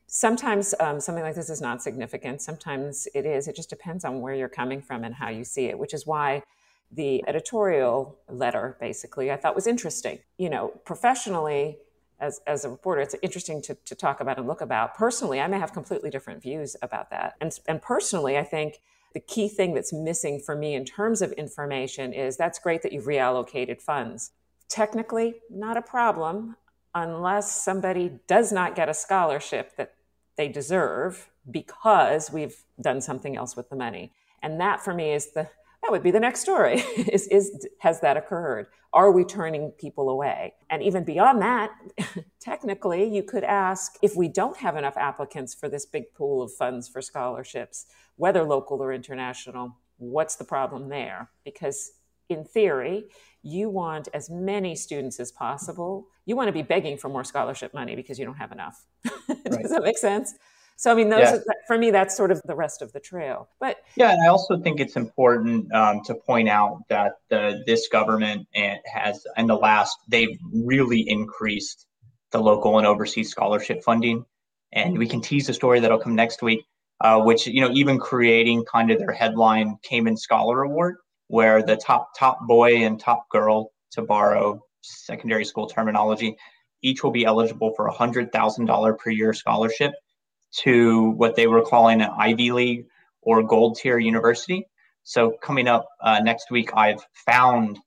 Sometimes 0.08 0.76
um, 0.80 1.00
something 1.00 1.24
like 1.24 1.36
this 1.36 1.50
is 1.50 1.62
not 1.62 1.82
significant. 1.82 2.42
Sometimes 2.42 3.08
it 3.14 3.26
is. 3.26 3.48
It 3.48 3.56
just 3.56 3.70
depends 3.70 4.06
on 4.06 4.22
where 4.22 4.36
you're 4.36 4.50
coming 4.50 4.82
from 4.82 5.04
and 5.04 5.16
how 5.16 5.30
you 5.30 5.44
see 5.44 5.66
it, 5.66 5.78
which 5.78 5.94
is 5.94 6.06
why 6.06 6.44
the 6.92 7.24
editorial 7.28 8.18
letter 8.30 8.78
basically 8.80 9.32
I 9.32 9.38
thought 9.38 9.56
was 9.56 9.66
interesting. 9.66 10.20
You 10.38 10.50
know, 10.50 10.68
professionally, 10.86 11.78
as, 12.20 12.42
as 12.48 12.64
a 12.64 12.70
reporter, 12.70 13.02
it's 13.02 13.16
interesting 13.22 13.62
to, 13.64 13.76
to 13.86 13.96
talk 13.96 14.22
about 14.22 14.38
and 14.38 14.48
look 14.48 14.62
about. 14.62 14.96
Personally, 14.96 15.42
I 15.42 15.48
may 15.48 15.60
have 15.60 15.74
completely 15.74 16.10
different 16.10 16.42
views 16.42 16.76
about 16.82 17.10
that. 17.10 17.36
And, 17.42 17.58
and 17.68 17.82
personally, 17.82 18.38
I 18.38 18.44
think 18.44 18.82
the 19.14 19.20
key 19.20 19.48
thing 19.48 19.74
that's 19.74 19.94
missing 19.94 20.40
for 20.40 20.56
me 20.56 20.74
in 20.76 20.86
terms 20.86 21.22
of 21.22 21.32
information 21.34 22.14
is 22.14 22.36
that's 22.36 22.60
great 22.60 22.82
that 22.82 22.94
you've 22.94 23.06
reallocated 23.06 23.82
funds. 23.82 24.32
Technically, 24.70 25.36
not 25.50 25.78
a 25.78 25.82
problem 25.82 26.56
unless 26.96 27.64
somebody 27.64 28.20
does 28.28 28.52
not 28.52 28.76
get 28.76 28.90
a 28.90 28.94
scholarship 28.94 29.76
that 29.78 29.94
they 30.36 30.48
deserve 30.48 31.30
because 31.50 32.32
we've 32.32 32.64
done 32.82 33.02
something 33.02 33.36
else 33.36 33.56
with 33.56 33.70
the 33.70 33.76
money. 33.76 34.12
And 34.42 34.60
that 34.60 34.82
for 34.82 34.94
me 34.94 35.14
is 35.14 35.32
the 35.32 35.50
that 35.84 35.92
would 35.92 36.04
be 36.04 36.12
the 36.12 36.20
next 36.20 36.40
story 36.40 36.76
is, 36.98 37.28
is 37.28 37.68
has 37.80 38.00
that 38.00 38.18
occurred 38.18 38.68
are 38.94 39.12
we 39.12 39.24
turning 39.24 39.72
people 39.72 40.10
away 40.10 40.54
and 40.70 40.82
even 40.82 41.04
beyond 41.04 41.42
that 41.42 41.72
technically 42.40 43.14
you 43.14 43.22
could 43.22 43.44
ask 43.44 43.98
if 44.02 44.16
we 44.16 44.28
don't 44.28 44.58
have 44.58 44.78
enough 44.78 44.96
applicants 44.98 45.54
for 45.54 45.68
this 45.68 45.86
big 45.86 46.06
pool 46.14 46.42
of 46.42 46.52
funds 46.54 46.88
for 46.88 47.02
scholarships 47.02 47.86
whether 48.16 48.44
local 48.44 48.82
or 48.82 48.94
international 48.94 49.78
what's 49.98 50.36
the 50.36 50.44
problem 50.44 50.90
there 50.90 51.30
because 51.46 51.92
in 52.30 52.44
theory 52.44 53.06
you 53.42 53.70
want 53.70 54.08
as 54.14 54.30
many 54.30 54.76
students 54.76 55.20
as 55.20 55.32
possible 55.32 56.08
you 56.26 56.36
want 56.36 56.48
to 56.48 56.54
be 56.54 56.62
begging 56.62 56.98
for 56.98 57.10
more 57.10 57.24
scholarship 57.24 57.74
money 57.74 57.96
because 57.96 58.18
you 58.18 58.26
don't 58.26 58.38
have 58.38 58.52
enough 58.52 58.86
does 59.04 59.72
that 59.72 59.84
make 59.84 59.98
sense 59.98 60.34
so, 60.76 60.92
I 60.92 60.96
mean, 60.96 61.10
those 61.10 61.22
yeah. 61.22 61.36
are, 61.36 61.44
for 61.68 61.78
me, 61.78 61.92
that's 61.92 62.16
sort 62.16 62.32
of 62.32 62.42
the 62.46 62.56
rest 62.56 62.82
of 62.82 62.92
the 62.94 63.00
trail. 63.00 63.48
But 63.60 63.78
yeah, 63.96 64.12
and 64.12 64.24
I 64.24 64.28
also 64.28 64.60
think 64.60 64.80
it's 64.80 64.96
important 64.96 65.74
um, 65.74 66.02
to 66.06 66.16
point 66.16 66.50
out 66.50 66.80
that 66.90 67.14
the, 67.30 67.64
this 67.66 67.88
government 67.88 68.48
has, 68.54 69.26
in 69.38 69.48
the 69.48 69.56
last, 69.56 69.98
they've 70.08 70.38
really 70.52 71.08
increased 71.08 71.88
the 72.32 72.40
local 72.40 72.78
and 72.78 72.88
overseas 72.88 73.30
scholarship 73.30 73.84
funding. 73.84 74.26
And 74.72 74.98
we 74.98 75.08
can 75.08 75.22
tease 75.22 75.48
a 75.50 75.54
story 75.54 75.80
that'll 75.80 76.00
come 76.00 76.16
next 76.16 76.42
week, 76.42 76.66
uh, 77.02 77.22
which, 77.22 77.48
you 77.48 77.62
know, 77.62 77.72
even 77.72 78.00
creating 78.00 78.64
kind 78.66 78.92
of 78.92 79.00
their 79.00 79.12
headline 79.12 79.78
Cayman 79.84 80.18
Scholar 80.18 80.64
Award, 80.64 80.96
where 81.28 81.64
the 81.64 81.76
top 81.76 82.10
top 82.18 82.40
boy 82.48 82.84
and 82.84 83.00
top 83.00 83.30
girl, 83.30 83.72
to 83.94 84.02
borrow 84.02 84.62
secondary 84.82 85.46
school 85.46 85.68
terminology. 85.68 86.36
Each 86.82 87.04
will 87.04 87.12
be 87.12 87.26
eligible 87.26 87.74
for 87.76 87.88
a 87.88 87.94
$100,000 87.94 88.98
per 88.98 89.10
year 89.10 89.34
scholarship 89.34 89.94
to 90.60 91.12
what 91.12 91.36
they 91.36 91.48
were 91.48 91.62
calling 91.62 92.02
an 92.02 92.12
Ivy 92.18 92.52
League 92.52 92.86
or 93.22 93.42
gold 93.42 93.78
tier 93.78 93.98
university. 93.98 94.68
So 95.04 95.32
coming 95.42 95.68
up 95.68 95.88
uh, 96.02 96.20
next 96.20 96.52
week, 96.52 96.72
I've 96.76 97.06
found 97.26 97.80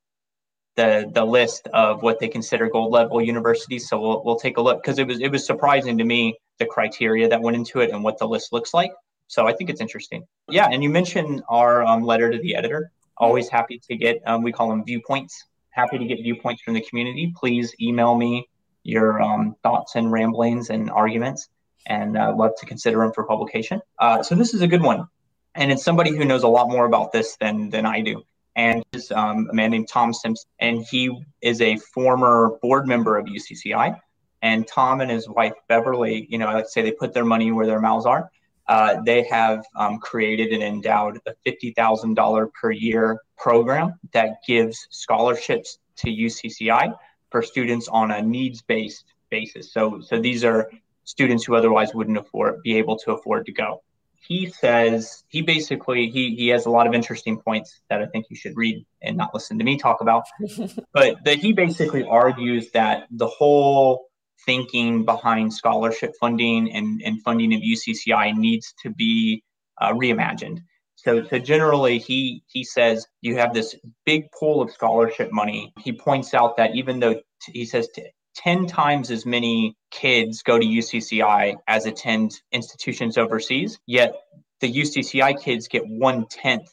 the 0.77 1.11
the 1.15 1.25
list 1.25 1.69
of 1.69 2.03
what 2.03 2.19
they 2.19 2.29
consider 2.29 2.69
gold 2.69 2.93
level 2.93 3.23
universities. 3.23 3.89
So 3.89 3.99
we'll 3.99 4.23
we'll 4.25 4.39
take 4.39 4.59
a 4.59 4.61
look 4.61 4.83
because 4.83 4.99
it 4.99 5.07
was 5.07 5.21
it 5.21 5.31
was 5.31 5.47
surprising 5.47 5.97
to 5.99 6.05
me 6.05 6.37
the 6.59 6.67
criteria 6.67 7.29
that 7.29 7.41
went 7.41 7.57
into 7.57 7.81
it 7.81 7.91
and 7.91 8.03
what 8.03 8.19
the 8.19 8.27
list 8.27 8.53
looks 8.53 8.73
like. 8.75 8.93
So 9.29 9.47
I 9.47 9.53
think 9.53 9.71
it's 9.71 9.81
interesting. 9.81 10.27
Yeah, 10.49 10.69
and 10.71 10.83
you 10.83 10.89
mentioned 10.89 11.43
our 11.49 11.85
um, 11.85 12.03
letter 12.03 12.31
to 12.31 12.39
the 12.39 12.55
editor. 12.55 12.91
Always 13.17 13.49
happy 13.49 13.81
to 13.89 13.97
get 13.97 14.21
um, 14.27 14.43
we 14.43 14.53
call 14.53 14.69
them 14.69 14.85
viewpoints. 14.85 15.45
Happy 15.71 15.99
to 15.99 16.05
get 16.05 16.23
viewpoints 16.23 16.63
from 16.63 16.75
the 16.75 16.83
community. 16.83 17.33
Please 17.37 17.75
email 17.81 18.15
me 18.15 18.49
your 18.83 19.21
um, 19.21 19.57
thoughts 19.63 19.97
and 19.97 20.13
ramblings 20.13 20.71
and 20.71 20.91
arguments, 20.91 21.49
and 21.87 22.17
uh, 22.17 22.35
love 22.37 22.53
to 22.59 22.67
consider 22.67 22.99
them 22.99 23.13
for 23.13 23.25
publication. 23.25 23.81
Uh, 23.99 24.23
so 24.23 24.35
this 24.35 24.55
is 24.55 24.63
a 24.63 24.67
good 24.67 24.83
one, 24.83 25.09
and 25.55 25.73
it's 25.73 25.83
somebody 25.83 26.15
who 26.15 26.25
knows 26.25 26.45
a 26.45 26.49
lot 26.49 26.69
more 26.69 26.87
about 26.87 27.11
this 27.11 27.37
than 27.37 27.71
than 27.71 27.85
I 27.85 28.01
do 28.01 28.23
and 28.57 28.83
is 28.93 29.13
um, 29.13 29.49
a 29.51 29.55
man 29.55 29.71
named 29.71 29.87
Tom 29.87 30.13
Simpson, 30.13 30.49
and 30.59 30.85
he 30.91 31.11
is 31.43 31.61
a 31.61 31.77
former 31.77 32.59
board 32.63 32.89
member 32.89 33.19
of 33.19 33.27
UCCI. 33.27 34.01
And 34.43 34.67
Tom 34.67 35.01
and 35.01 35.11
his 35.11 35.29
wife 35.29 35.55
Beverly, 35.69 36.27
you 36.31 36.39
know, 36.39 36.47
I 36.47 36.55
like 36.55 36.65
to 36.65 36.71
say 36.71 36.83
they 36.83 36.93
put 36.93 37.15
their 37.15 37.25
money 37.25 37.53
where 37.53 37.67
their 37.67 37.81
mouths 37.81 38.07
are. 38.07 38.31
Uh, 38.69 39.01
they 39.03 39.23
have 39.25 39.65
um, 39.77 39.99
created 39.99 40.53
and 40.53 40.63
endowed 40.63 41.21
a 41.27 41.35
$50,000 41.49 42.53
per 42.53 42.71
year 42.71 43.21
program 43.39 43.95
that 44.13 44.39
gives 44.47 44.89
scholarships 44.91 45.79
to 45.97 46.09
UCCI 46.09 46.97
for 47.31 47.43
students 47.43 47.89
on 47.89 48.11
a 48.11 48.21
needs-based 48.21 49.05
basis. 49.31 49.73
So, 49.73 50.01
so 50.01 50.21
these 50.21 50.45
are 50.45 50.71
students 51.05 51.45
who 51.45 51.55
otherwise 51.55 51.95
wouldn't 51.95 52.19
afford 52.19 52.63
be 52.63 52.77
able 52.77 52.99
to 52.99 53.13
afford 53.13 53.47
to 53.47 53.53
go 53.53 53.83
he 54.27 54.51
says 54.51 55.25
he 55.29 55.43
basically 55.43 56.11
he 56.11 56.35
he 56.35 56.49
has 56.49 56.67
a 56.67 56.71
lot 56.71 56.87
of 56.87 56.95
interesting 56.95 57.39
points 57.39 57.81
that 57.89 58.03
I 58.03 58.07
think 58.07 58.27
you 58.29 58.37
should 58.37 58.57
read 58.57 58.85
and 59.03 59.17
not 59.17 59.33
listen 59.33 59.59
to 59.59 59.65
me 59.65 59.79
talk 59.79 60.01
about. 60.01 60.25
but 60.93 61.25
that 61.25 61.39
he 61.39 61.53
basically 61.53 62.05
argues 62.05 62.71
that 62.73 63.07
the 63.11 63.27
whole 63.27 64.09
thinking 64.45 65.05
behind 65.05 65.53
scholarship 65.53 66.15
funding 66.21 66.73
and, 66.73 67.01
and 67.05 67.23
funding 67.23 67.55
of 67.55 67.61
UCCI 67.61 68.37
needs 68.37 68.75
to 68.83 68.91
be 68.91 69.43
uh, 69.81 69.93
reimagined. 69.93 70.61
So, 70.97 71.25
so 71.25 71.39
generally, 71.39 71.99
he 71.99 72.43
he 72.49 72.65
says 72.65 73.07
you 73.21 73.37
have 73.37 73.55
this 73.55 73.77
big 74.05 74.31
pool 74.33 74.63
of 74.63 74.71
scholarship 74.71 75.31
money. 75.31 75.73
He 75.79 75.93
points 75.93 76.35
out 76.35 76.57
that 76.57 76.75
even 76.75 76.99
though 77.01 77.15
t- 77.15 77.53
he 77.53 77.65
says 77.65 77.89
t- 77.95 78.11
10 78.37 78.67
times 78.67 79.11
as 79.11 79.25
many 79.25 79.77
kids 79.91 80.43
go 80.43 80.59
to 80.59 80.65
UCCI 80.65 81.57
as 81.69 81.87
attend 81.87 82.33
institutions 82.53 83.17
overseas, 83.19 83.79
yet 83.87 84.15
the 84.61 84.73
UCCI 84.73 85.41
kids 85.41 85.69
get 85.69 85.83
one 85.87 86.27
tenth 86.29 86.69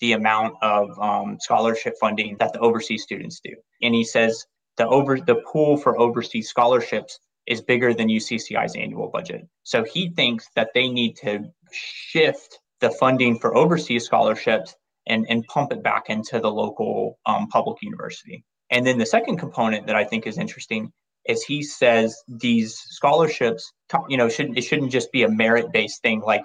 the 0.00 0.12
amount 0.12 0.54
of 0.60 0.98
um, 0.98 1.38
scholarship 1.40 1.94
funding 2.00 2.36
that 2.38 2.52
the 2.52 2.58
overseas 2.58 3.02
students 3.02 3.40
do. 3.42 3.54
And 3.82 3.94
he 3.94 4.04
says 4.04 4.44
the 4.76 4.86
over 4.88 5.20
the 5.20 5.36
pool 5.46 5.76
for 5.76 5.98
overseas 5.98 6.48
scholarships 6.48 7.18
is 7.46 7.60
bigger 7.60 7.92
than 7.92 8.08
UCCI's 8.08 8.74
annual 8.74 9.08
budget. 9.08 9.46
So 9.62 9.84
he 9.84 10.10
thinks 10.10 10.48
that 10.56 10.70
they 10.74 10.88
need 10.88 11.16
to 11.16 11.44
shift 11.72 12.58
the 12.80 12.90
funding 12.90 13.38
for 13.38 13.56
overseas 13.56 14.04
scholarships 14.04 14.74
and, 15.06 15.26
and 15.28 15.44
pump 15.44 15.72
it 15.72 15.82
back 15.82 16.04
into 16.08 16.40
the 16.40 16.50
local 16.50 17.18
um, 17.26 17.48
public 17.48 17.78
university. 17.82 18.44
And 18.70 18.86
then 18.86 18.98
the 18.98 19.06
second 19.06 19.38
component 19.38 19.86
that 19.86 19.96
I 19.96 20.04
think 20.04 20.26
is 20.26 20.38
interesting 20.38 20.90
is 21.26 21.42
he 21.42 21.62
says 21.62 22.22
these 22.28 22.76
scholarships, 22.88 23.72
you 24.08 24.16
know, 24.16 24.28
shouldn't 24.28 24.58
it 24.58 24.62
shouldn't 24.62 24.92
just 24.92 25.12
be 25.12 25.22
a 25.22 25.28
merit 25.28 25.72
based 25.72 26.02
thing 26.02 26.20
like 26.20 26.44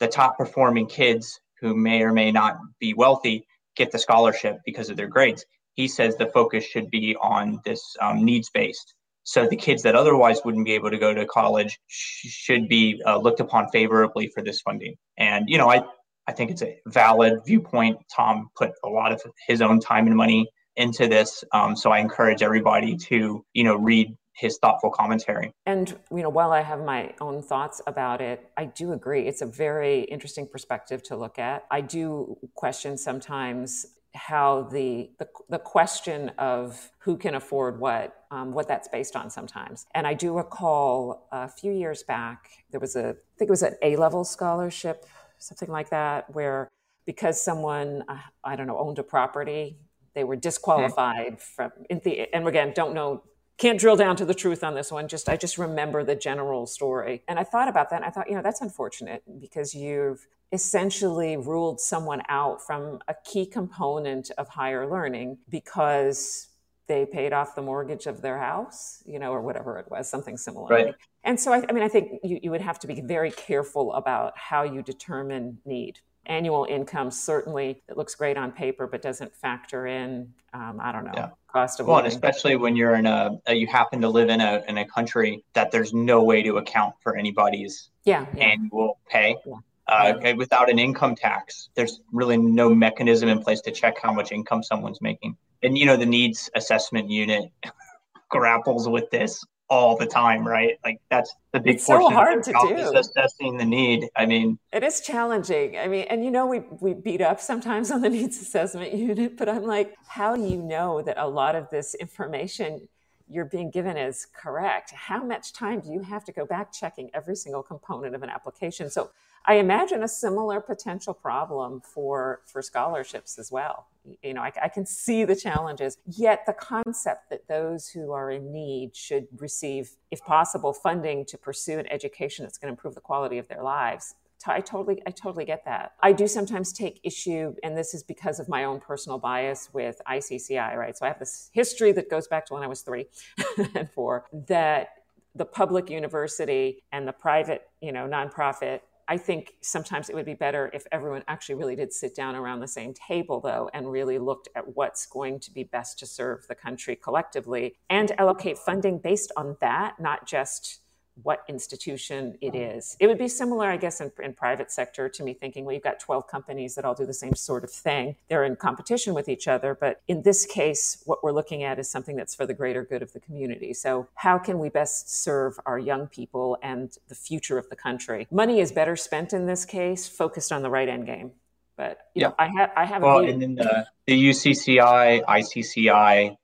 the 0.00 0.08
top 0.08 0.36
performing 0.36 0.86
kids 0.86 1.40
who 1.60 1.74
may 1.74 2.02
or 2.02 2.12
may 2.12 2.30
not 2.30 2.56
be 2.78 2.94
wealthy 2.94 3.46
get 3.76 3.90
the 3.90 3.98
scholarship 3.98 4.58
because 4.64 4.90
of 4.90 4.96
their 4.96 5.08
grades. 5.08 5.44
He 5.78 5.86
says 5.86 6.16
the 6.16 6.26
focus 6.26 6.64
should 6.64 6.90
be 6.90 7.14
on 7.22 7.60
this 7.64 7.96
um, 8.02 8.24
needs 8.24 8.50
based. 8.50 8.94
So 9.22 9.46
the 9.46 9.54
kids 9.54 9.84
that 9.84 9.94
otherwise 9.94 10.40
wouldn't 10.44 10.64
be 10.64 10.72
able 10.72 10.90
to 10.90 10.98
go 10.98 11.14
to 11.14 11.24
college 11.24 11.78
sh- 11.86 12.26
should 12.26 12.68
be 12.68 13.00
uh, 13.06 13.18
looked 13.18 13.38
upon 13.38 13.68
favorably 13.68 14.26
for 14.34 14.42
this 14.42 14.60
funding. 14.60 14.96
And 15.18 15.44
you 15.48 15.56
know, 15.56 15.70
I 15.70 15.82
I 16.26 16.32
think 16.32 16.50
it's 16.50 16.62
a 16.62 16.80
valid 16.86 17.34
viewpoint. 17.46 17.98
Tom 18.14 18.48
put 18.56 18.72
a 18.84 18.88
lot 18.88 19.12
of 19.12 19.22
his 19.46 19.62
own 19.62 19.78
time 19.78 20.08
and 20.08 20.16
money 20.16 20.48
into 20.74 21.06
this. 21.06 21.44
Um, 21.52 21.76
so 21.76 21.92
I 21.92 22.00
encourage 22.00 22.42
everybody 22.42 22.96
to, 22.96 23.44
you 23.52 23.64
know, 23.64 23.76
read 23.76 24.16
his 24.34 24.58
thoughtful 24.58 24.90
commentary. 24.90 25.52
And 25.64 25.96
you 26.10 26.22
know, 26.24 26.28
while 26.28 26.50
I 26.50 26.62
have 26.62 26.80
my 26.80 27.14
own 27.20 27.40
thoughts 27.40 27.80
about 27.86 28.20
it, 28.20 28.50
I 28.56 28.64
do 28.64 28.92
agree 28.92 29.28
it's 29.28 29.42
a 29.42 29.46
very 29.46 30.00
interesting 30.00 30.48
perspective 30.48 31.04
to 31.04 31.16
look 31.16 31.38
at. 31.38 31.66
I 31.70 31.82
do 31.82 32.36
question 32.56 32.96
sometimes 32.96 33.86
how 34.14 34.62
the, 34.72 35.10
the, 35.18 35.28
the 35.48 35.58
question 35.58 36.30
of 36.38 36.90
who 36.98 37.16
can 37.16 37.34
afford 37.34 37.78
what 37.78 38.14
um, 38.30 38.52
what 38.52 38.68
that's 38.68 38.88
based 38.88 39.16
on 39.16 39.30
sometimes 39.30 39.86
and 39.94 40.06
i 40.06 40.14
do 40.14 40.36
recall 40.36 41.28
a 41.32 41.48
few 41.48 41.72
years 41.72 42.02
back 42.02 42.48
there 42.70 42.80
was 42.80 42.96
a 42.96 43.10
i 43.10 43.38
think 43.38 43.48
it 43.48 43.50
was 43.50 43.62
an 43.62 43.74
a 43.82 43.96
level 43.96 44.24
scholarship 44.24 45.06
something 45.38 45.68
like 45.68 45.90
that 45.90 46.32
where 46.34 46.68
because 47.06 47.40
someone 47.40 48.02
uh, 48.08 48.18
i 48.44 48.56
don't 48.56 48.66
know 48.66 48.78
owned 48.78 48.98
a 48.98 49.02
property 49.02 49.78
they 50.14 50.24
were 50.24 50.36
disqualified 50.36 51.34
mm-hmm. 51.34 51.54
from 51.54 51.70
in 51.90 52.00
the 52.04 52.32
and 52.34 52.46
again 52.48 52.72
don't 52.74 52.94
know 52.94 53.22
can't 53.58 53.78
drill 53.78 53.96
down 53.96 54.16
to 54.16 54.24
the 54.24 54.34
truth 54.34 54.64
on 54.64 54.74
this 54.74 54.90
one 54.90 55.08
just 55.08 55.28
i 55.28 55.36
just 55.36 55.58
remember 55.58 56.04
the 56.04 56.14
general 56.14 56.66
story 56.66 57.22
and 57.28 57.38
i 57.38 57.44
thought 57.44 57.68
about 57.68 57.90
that 57.90 57.96
and 57.96 58.04
i 58.04 58.10
thought 58.10 58.28
you 58.28 58.34
know 58.34 58.42
that's 58.42 58.60
unfortunate 58.60 59.22
because 59.40 59.74
you've 59.74 60.26
essentially 60.52 61.36
ruled 61.36 61.80
someone 61.80 62.22
out 62.28 62.64
from 62.64 62.98
a 63.08 63.14
key 63.24 63.44
component 63.44 64.30
of 64.38 64.48
higher 64.48 64.88
learning 64.88 65.36
because 65.48 66.48
they 66.86 67.04
paid 67.04 67.32
off 67.32 67.54
the 67.54 67.62
mortgage 67.62 68.06
of 68.06 68.22
their 68.22 68.38
house, 68.38 69.02
you 69.06 69.18
know, 69.18 69.30
or 69.30 69.42
whatever 69.42 69.78
it 69.78 69.90
was, 69.90 70.08
something 70.08 70.38
similar. 70.38 70.68
Right. 70.68 70.94
And 71.22 71.38
so, 71.38 71.52
I, 71.52 71.62
I 71.68 71.72
mean, 71.72 71.84
I 71.84 71.88
think 71.88 72.20
you, 72.24 72.40
you 72.42 72.50
would 72.50 72.62
have 72.62 72.78
to 72.80 72.86
be 72.86 73.02
very 73.02 73.30
careful 73.30 73.92
about 73.92 74.36
how 74.36 74.62
you 74.62 74.82
determine 74.82 75.58
need 75.66 76.00
annual 76.28 76.66
income 76.68 77.10
certainly 77.10 77.82
it 77.88 77.96
looks 77.96 78.14
great 78.14 78.36
on 78.36 78.52
paper 78.52 78.86
but 78.86 79.02
doesn't 79.02 79.34
factor 79.34 79.86
in 79.86 80.32
um, 80.54 80.78
i 80.80 80.92
don't 80.92 81.04
know 81.04 81.12
yeah. 81.14 81.30
cost 81.48 81.80
of 81.80 81.86
well, 81.86 81.96
living. 81.96 82.10
especially 82.10 82.56
when 82.56 82.76
you're 82.76 82.94
in 82.94 83.06
a, 83.06 83.38
a, 83.46 83.54
you 83.54 83.66
happen 83.66 84.00
to 84.00 84.08
live 84.08 84.28
in 84.28 84.40
a 84.40 84.62
in 84.68 84.78
a 84.78 84.84
country 84.86 85.42
that 85.54 85.70
there's 85.70 85.92
no 85.92 86.22
way 86.22 86.42
to 86.42 86.58
account 86.58 86.94
for 87.00 87.16
anybody's 87.16 87.90
yeah, 88.04 88.26
yeah. 88.34 88.44
annual 88.44 88.98
pay 89.08 89.36
yeah. 89.46 89.54
Uh, 89.88 90.34
without 90.36 90.68
an 90.68 90.78
income 90.78 91.14
tax 91.14 91.70
there's 91.74 92.00
really 92.12 92.36
no 92.36 92.74
mechanism 92.74 93.28
in 93.28 93.42
place 93.42 93.62
to 93.62 93.70
check 93.70 93.98
how 94.00 94.12
much 94.12 94.32
income 94.32 94.62
someone's 94.62 95.00
making 95.00 95.34
and 95.62 95.78
you 95.78 95.86
know 95.86 95.96
the 95.96 96.06
needs 96.06 96.50
assessment 96.54 97.10
unit 97.10 97.50
grapples 98.28 98.86
with 98.86 99.10
this 99.10 99.42
all 99.70 99.96
the 99.96 100.06
time, 100.06 100.46
right? 100.46 100.78
Like 100.84 101.00
that's 101.10 101.34
the 101.52 101.60
big 101.60 101.76
it's 101.76 101.86
portion 101.86 102.08
so 102.08 102.14
hard 102.14 102.42
to 102.44 102.52
do. 102.52 102.98
assessing 102.98 103.56
the 103.56 103.64
need. 103.64 104.08
I 104.16 104.26
mean, 104.26 104.58
it 104.72 104.82
is 104.82 105.00
challenging. 105.00 105.76
I 105.76 105.88
mean, 105.88 106.06
and 106.08 106.24
you 106.24 106.30
know, 106.30 106.46
we 106.46 106.62
we 106.80 106.94
beat 106.94 107.20
up 107.20 107.40
sometimes 107.40 107.90
on 107.94 108.00
the 108.00 108.08
needs 108.08 108.40
assessment 108.40 108.94
unit, 108.94 109.36
but 109.36 109.48
I'm 109.48 109.64
like, 109.64 109.94
how 110.06 110.36
do 110.36 110.42
you 110.42 110.62
know 110.62 111.02
that 111.02 111.18
a 111.18 111.28
lot 111.28 111.54
of 111.54 111.68
this 111.70 111.94
information 111.94 112.88
you're 113.30 113.44
being 113.44 113.70
given 113.70 113.96
is 113.96 114.26
correct? 114.34 114.92
How 114.92 115.22
much 115.22 115.52
time 115.52 115.80
do 115.80 115.90
you 115.90 116.00
have 116.00 116.24
to 116.24 116.32
go 116.32 116.46
back 116.46 116.72
checking 116.72 117.10
every 117.14 117.36
single 117.36 117.62
component 117.62 118.14
of 118.14 118.22
an 118.22 118.30
application? 118.30 118.90
So 118.90 119.10
I 119.44 119.54
imagine 119.54 120.02
a 120.02 120.08
similar 120.08 120.60
potential 120.60 121.14
problem 121.14 121.80
for 121.80 122.40
for 122.44 122.60
scholarships 122.60 123.38
as 123.38 123.50
well. 123.50 123.86
You 124.22 124.34
know, 124.34 124.42
I, 124.42 124.52
I, 124.62 124.68
can 124.68 124.86
see 124.86 125.24
the 125.24 125.36
challenges. 125.36 125.98
Yet 126.06 126.44
the 126.46 126.54
concept 126.54 127.28
that 127.30 127.46
those 127.46 127.88
who 127.88 128.12
are 128.12 128.30
in 128.30 128.52
need 128.52 128.96
should 128.96 129.26
receive, 129.36 129.90
if 130.10 130.22
possible, 130.22 130.72
funding 130.72 131.26
to 131.26 131.36
pursue 131.36 131.78
an 131.78 131.86
education 131.88 132.44
that's 132.44 132.56
going 132.56 132.68
to 132.68 132.72
improve 132.72 132.94
the 132.94 133.02
quality 133.02 133.36
of 133.36 133.48
their 133.48 133.62
lives. 133.62 134.14
I 134.46 134.60
totally, 134.60 135.02
I 135.06 135.10
totally 135.10 135.44
get 135.44 135.64
that. 135.64 135.92
I 136.02 136.12
do 136.12 136.26
sometimes 136.26 136.72
take 136.72 137.00
issue, 137.02 137.54
and 137.62 137.76
this 137.76 137.94
is 137.94 138.02
because 138.02 138.38
of 138.40 138.48
my 138.48 138.64
own 138.64 138.80
personal 138.80 139.18
bias 139.18 139.68
with 139.72 140.00
ICCI, 140.08 140.76
right? 140.76 140.96
So 140.96 141.04
I 141.04 141.08
have 141.08 141.18
this 141.18 141.50
history 141.52 141.92
that 141.92 142.08
goes 142.08 142.28
back 142.28 142.46
to 142.46 142.54
when 142.54 142.62
I 142.62 142.66
was 142.66 142.82
three 142.82 143.06
and 143.74 143.90
four 143.90 144.26
that 144.46 144.88
the 145.34 145.44
public 145.44 145.90
university 145.90 146.84
and 146.92 147.06
the 147.06 147.12
private, 147.12 147.68
you 147.80 147.92
know, 147.92 148.06
nonprofit 148.06 148.80
I 149.10 149.16
think 149.16 149.54
sometimes 149.62 150.10
it 150.10 150.14
would 150.14 150.26
be 150.26 150.34
better 150.34 150.70
if 150.74 150.86
everyone 150.92 151.24
actually 151.28 151.54
really 151.54 151.74
did 151.74 151.94
sit 151.94 152.14
down 152.14 152.36
around 152.36 152.60
the 152.60 152.68
same 152.68 152.92
table, 152.92 153.40
though, 153.40 153.70
and 153.72 153.90
really 153.90 154.18
looked 154.18 154.48
at 154.54 154.76
what's 154.76 155.06
going 155.06 155.40
to 155.40 155.50
be 155.50 155.64
best 155.64 155.98
to 156.00 156.06
serve 156.06 156.46
the 156.46 156.54
country 156.54 156.94
collectively 156.94 157.76
and 157.88 158.12
allocate 158.20 158.58
funding 158.58 158.98
based 158.98 159.32
on 159.34 159.56
that, 159.62 159.98
not 159.98 160.26
just 160.26 160.80
what 161.22 161.42
institution 161.48 162.36
it 162.40 162.54
mm. 162.54 162.76
is. 162.76 162.96
It 163.00 163.06
would 163.06 163.18
be 163.18 163.28
similar, 163.28 163.68
I 163.68 163.76
guess, 163.76 164.00
in, 164.00 164.12
in, 164.22 164.34
private 164.34 164.70
sector 164.70 165.08
to 165.08 165.22
me 165.22 165.34
thinking, 165.34 165.64
well, 165.64 165.74
you've 165.74 165.82
got 165.82 165.98
12 165.98 166.26
companies 166.28 166.74
that 166.74 166.84
all 166.84 166.94
do 166.94 167.06
the 167.06 167.14
same 167.14 167.34
sort 167.34 167.64
of 167.64 167.70
thing. 167.70 168.16
They're 168.28 168.44
in 168.44 168.56
competition 168.56 169.14
with 169.14 169.28
each 169.28 169.48
other. 169.48 169.76
But 169.78 170.00
in 170.06 170.22
this 170.22 170.46
case, 170.46 171.02
what 171.06 171.24
we're 171.24 171.32
looking 171.32 171.62
at 171.62 171.78
is 171.78 171.90
something 171.90 172.16
that's 172.16 172.34
for 172.34 172.46
the 172.46 172.54
greater 172.54 172.84
good 172.84 173.02
of 173.02 173.12
the 173.12 173.20
community. 173.20 173.74
So 173.74 174.08
how 174.14 174.38
can 174.38 174.58
we 174.58 174.68
best 174.68 175.22
serve 175.22 175.58
our 175.66 175.78
young 175.78 176.06
people 176.06 176.58
and 176.62 176.96
the 177.08 177.14
future 177.14 177.58
of 177.58 177.68
the 177.68 177.76
country? 177.76 178.26
Money 178.30 178.60
is 178.60 178.72
better 178.72 178.96
spent 178.96 179.32
in 179.32 179.46
this 179.46 179.64
case, 179.64 180.06
focused 180.06 180.52
on 180.52 180.62
the 180.62 180.70
right 180.70 180.88
end 180.88 181.06
game. 181.06 181.32
But 181.76 181.98
yeah, 182.14 182.28
know, 182.28 182.34
I 182.38 182.48
have 182.48 182.70
I 182.76 182.84
have 182.86 183.02
well, 183.02 183.20
and 183.20 183.40
then 183.40 183.54
the, 183.54 183.86
the 184.08 184.30
UCCI 184.30 185.24
ICCI 185.24 186.34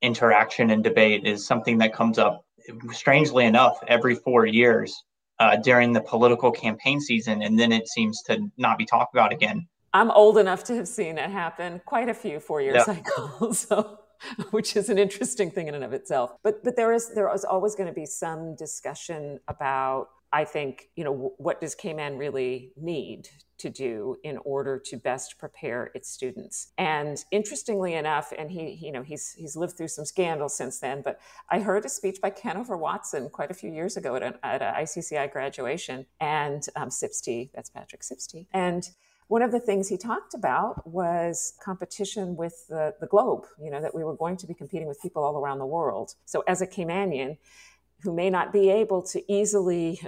interaction 0.00 0.70
and 0.70 0.82
debate 0.82 1.26
is 1.26 1.46
something 1.46 1.78
that 1.78 1.92
comes 1.92 2.18
up 2.18 2.46
strangely 2.92 3.44
enough 3.44 3.78
every 3.86 4.14
four 4.14 4.46
years 4.46 4.94
uh, 5.38 5.56
during 5.56 5.92
the 5.92 6.00
political 6.00 6.50
campaign 6.50 7.00
season, 7.00 7.42
and 7.42 7.58
then 7.58 7.72
it 7.72 7.88
seems 7.88 8.22
to 8.22 8.50
not 8.56 8.78
be 8.78 8.84
talked 8.84 9.14
about 9.14 9.32
again. 9.32 9.66
I'm 9.94 10.10
old 10.10 10.38
enough 10.38 10.64
to 10.64 10.74
have 10.76 10.88
seen 10.88 11.18
it 11.18 11.30
happen 11.30 11.80
quite 11.86 12.08
a 12.08 12.14
few 12.14 12.40
four 12.40 12.60
year 12.60 12.74
yeah. 12.74 12.84
cycles, 12.84 13.58
so 13.68 14.00
which 14.50 14.76
is 14.76 14.88
an 14.88 14.98
interesting 14.98 15.50
thing 15.50 15.68
in 15.68 15.74
and 15.74 15.84
of 15.84 15.92
itself. 15.92 16.36
But 16.42 16.62
but 16.64 16.76
there 16.76 16.92
is 16.92 17.12
there 17.14 17.32
is 17.34 17.44
always 17.44 17.74
going 17.74 17.88
to 17.88 17.94
be 17.94 18.06
some 18.06 18.56
discussion 18.56 19.40
about 19.48 20.08
I 20.32 20.44
think, 20.44 20.90
you 20.94 21.04
know, 21.04 21.32
what 21.38 21.60
does 21.60 21.74
Cayman 21.74 22.18
really 22.18 22.72
need 22.76 23.28
to 23.58 23.70
do 23.70 24.16
in 24.22 24.38
order 24.44 24.78
to 24.78 24.96
best 24.96 25.38
prepare 25.38 25.90
its 25.94 26.10
students? 26.10 26.72
And 26.76 27.24
interestingly 27.30 27.94
enough, 27.94 28.32
and 28.36 28.50
he, 28.50 28.78
you 28.80 28.92
know, 28.92 29.02
he's 29.02 29.32
he's 29.32 29.56
lived 29.56 29.76
through 29.76 29.88
some 29.88 30.04
scandals 30.04 30.56
since 30.56 30.80
then. 30.80 31.02
But 31.02 31.18
I 31.50 31.60
heard 31.60 31.84
a 31.84 31.88
speech 31.88 32.20
by 32.20 32.30
Canover 32.30 32.76
Watson 32.76 33.30
quite 33.30 33.50
a 33.50 33.54
few 33.54 33.72
years 33.72 33.96
ago 33.96 34.16
at 34.16 34.22
an 34.22 34.34
at 34.42 34.60
a 34.60 34.74
ICCI 34.82 35.32
graduation, 35.32 36.06
and 36.20 36.62
um, 36.76 36.90
Sipsty, 36.90 37.50
that's 37.54 37.70
Patrick 37.70 38.02
Sipsty, 38.02 38.46
and 38.52 38.88
one 39.28 39.42
of 39.42 39.52
the 39.52 39.60
things 39.60 39.88
he 39.88 39.98
talked 39.98 40.32
about 40.32 40.86
was 40.86 41.52
competition 41.62 42.34
with 42.34 42.66
the, 42.68 42.94
the 42.98 43.06
globe, 43.06 43.44
you 43.62 43.70
know, 43.70 43.80
that 43.80 43.94
we 43.94 44.02
were 44.02 44.16
going 44.16 44.38
to 44.38 44.46
be 44.46 44.54
competing 44.54 44.88
with 44.88 45.00
people 45.02 45.22
all 45.22 45.36
around 45.36 45.58
the 45.58 45.66
world. 45.66 46.14
So 46.24 46.42
as 46.48 46.62
a 46.62 46.66
Caymanian, 46.66 47.36
who 48.02 48.14
may 48.14 48.30
not 48.30 48.52
be 48.52 48.70
able 48.70 49.02
to 49.02 49.32
easily 49.32 50.00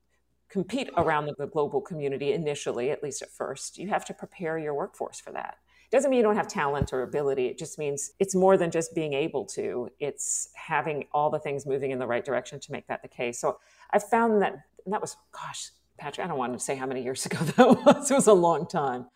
compete 0.48 0.90
around 0.96 1.26
the 1.26 1.46
global 1.46 1.80
community 1.80 2.32
initially, 2.32 2.90
at 2.90 3.02
least 3.02 3.22
at 3.22 3.30
first. 3.30 3.78
You 3.78 3.88
have 3.88 4.04
to 4.06 4.14
prepare 4.14 4.58
your 4.58 4.74
workforce 4.74 5.20
for 5.20 5.32
that. 5.32 5.58
It 5.90 5.96
doesn't 5.96 6.10
mean 6.10 6.18
you 6.18 6.22
don't 6.22 6.36
have 6.36 6.48
talent 6.48 6.92
or 6.92 7.02
ability. 7.02 7.46
It 7.46 7.58
just 7.58 7.78
means 7.78 8.12
it's 8.18 8.34
more 8.34 8.58
than 8.58 8.70
just 8.70 8.94
being 8.94 9.14
able 9.14 9.46
to. 9.46 9.88
It's 9.98 10.50
having 10.54 11.06
all 11.12 11.30
the 11.30 11.38
things 11.38 11.64
moving 11.64 11.92
in 11.92 11.98
the 11.98 12.06
right 12.06 12.24
direction 12.24 12.60
to 12.60 12.72
make 12.72 12.86
that 12.88 13.00
the 13.00 13.08
case. 13.08 13.40
So 13.40 13.58
I 13.90 13.98
found 13.98 14.42
that 14.42 14.56
that 14.86 15.00
was, 15.00 15.16
gosh, 15.32 15.70
Patrick, 15.98 16.24
I 16.24 16.28
don't 16.28 16.38
want 16.38 16.52
to 16.52 16.58
say 16.58 16.76
how 16.76 16.86
many 16.86 17.02
years 17.02 17.24
ago 17.26 17.38
that 17.38 17.68
was. 17.68 18.10
It 18.10 18.14
was 18.14 18.26
a 18.26 18.34
long 18.34 18.66
time. 18.66 19.06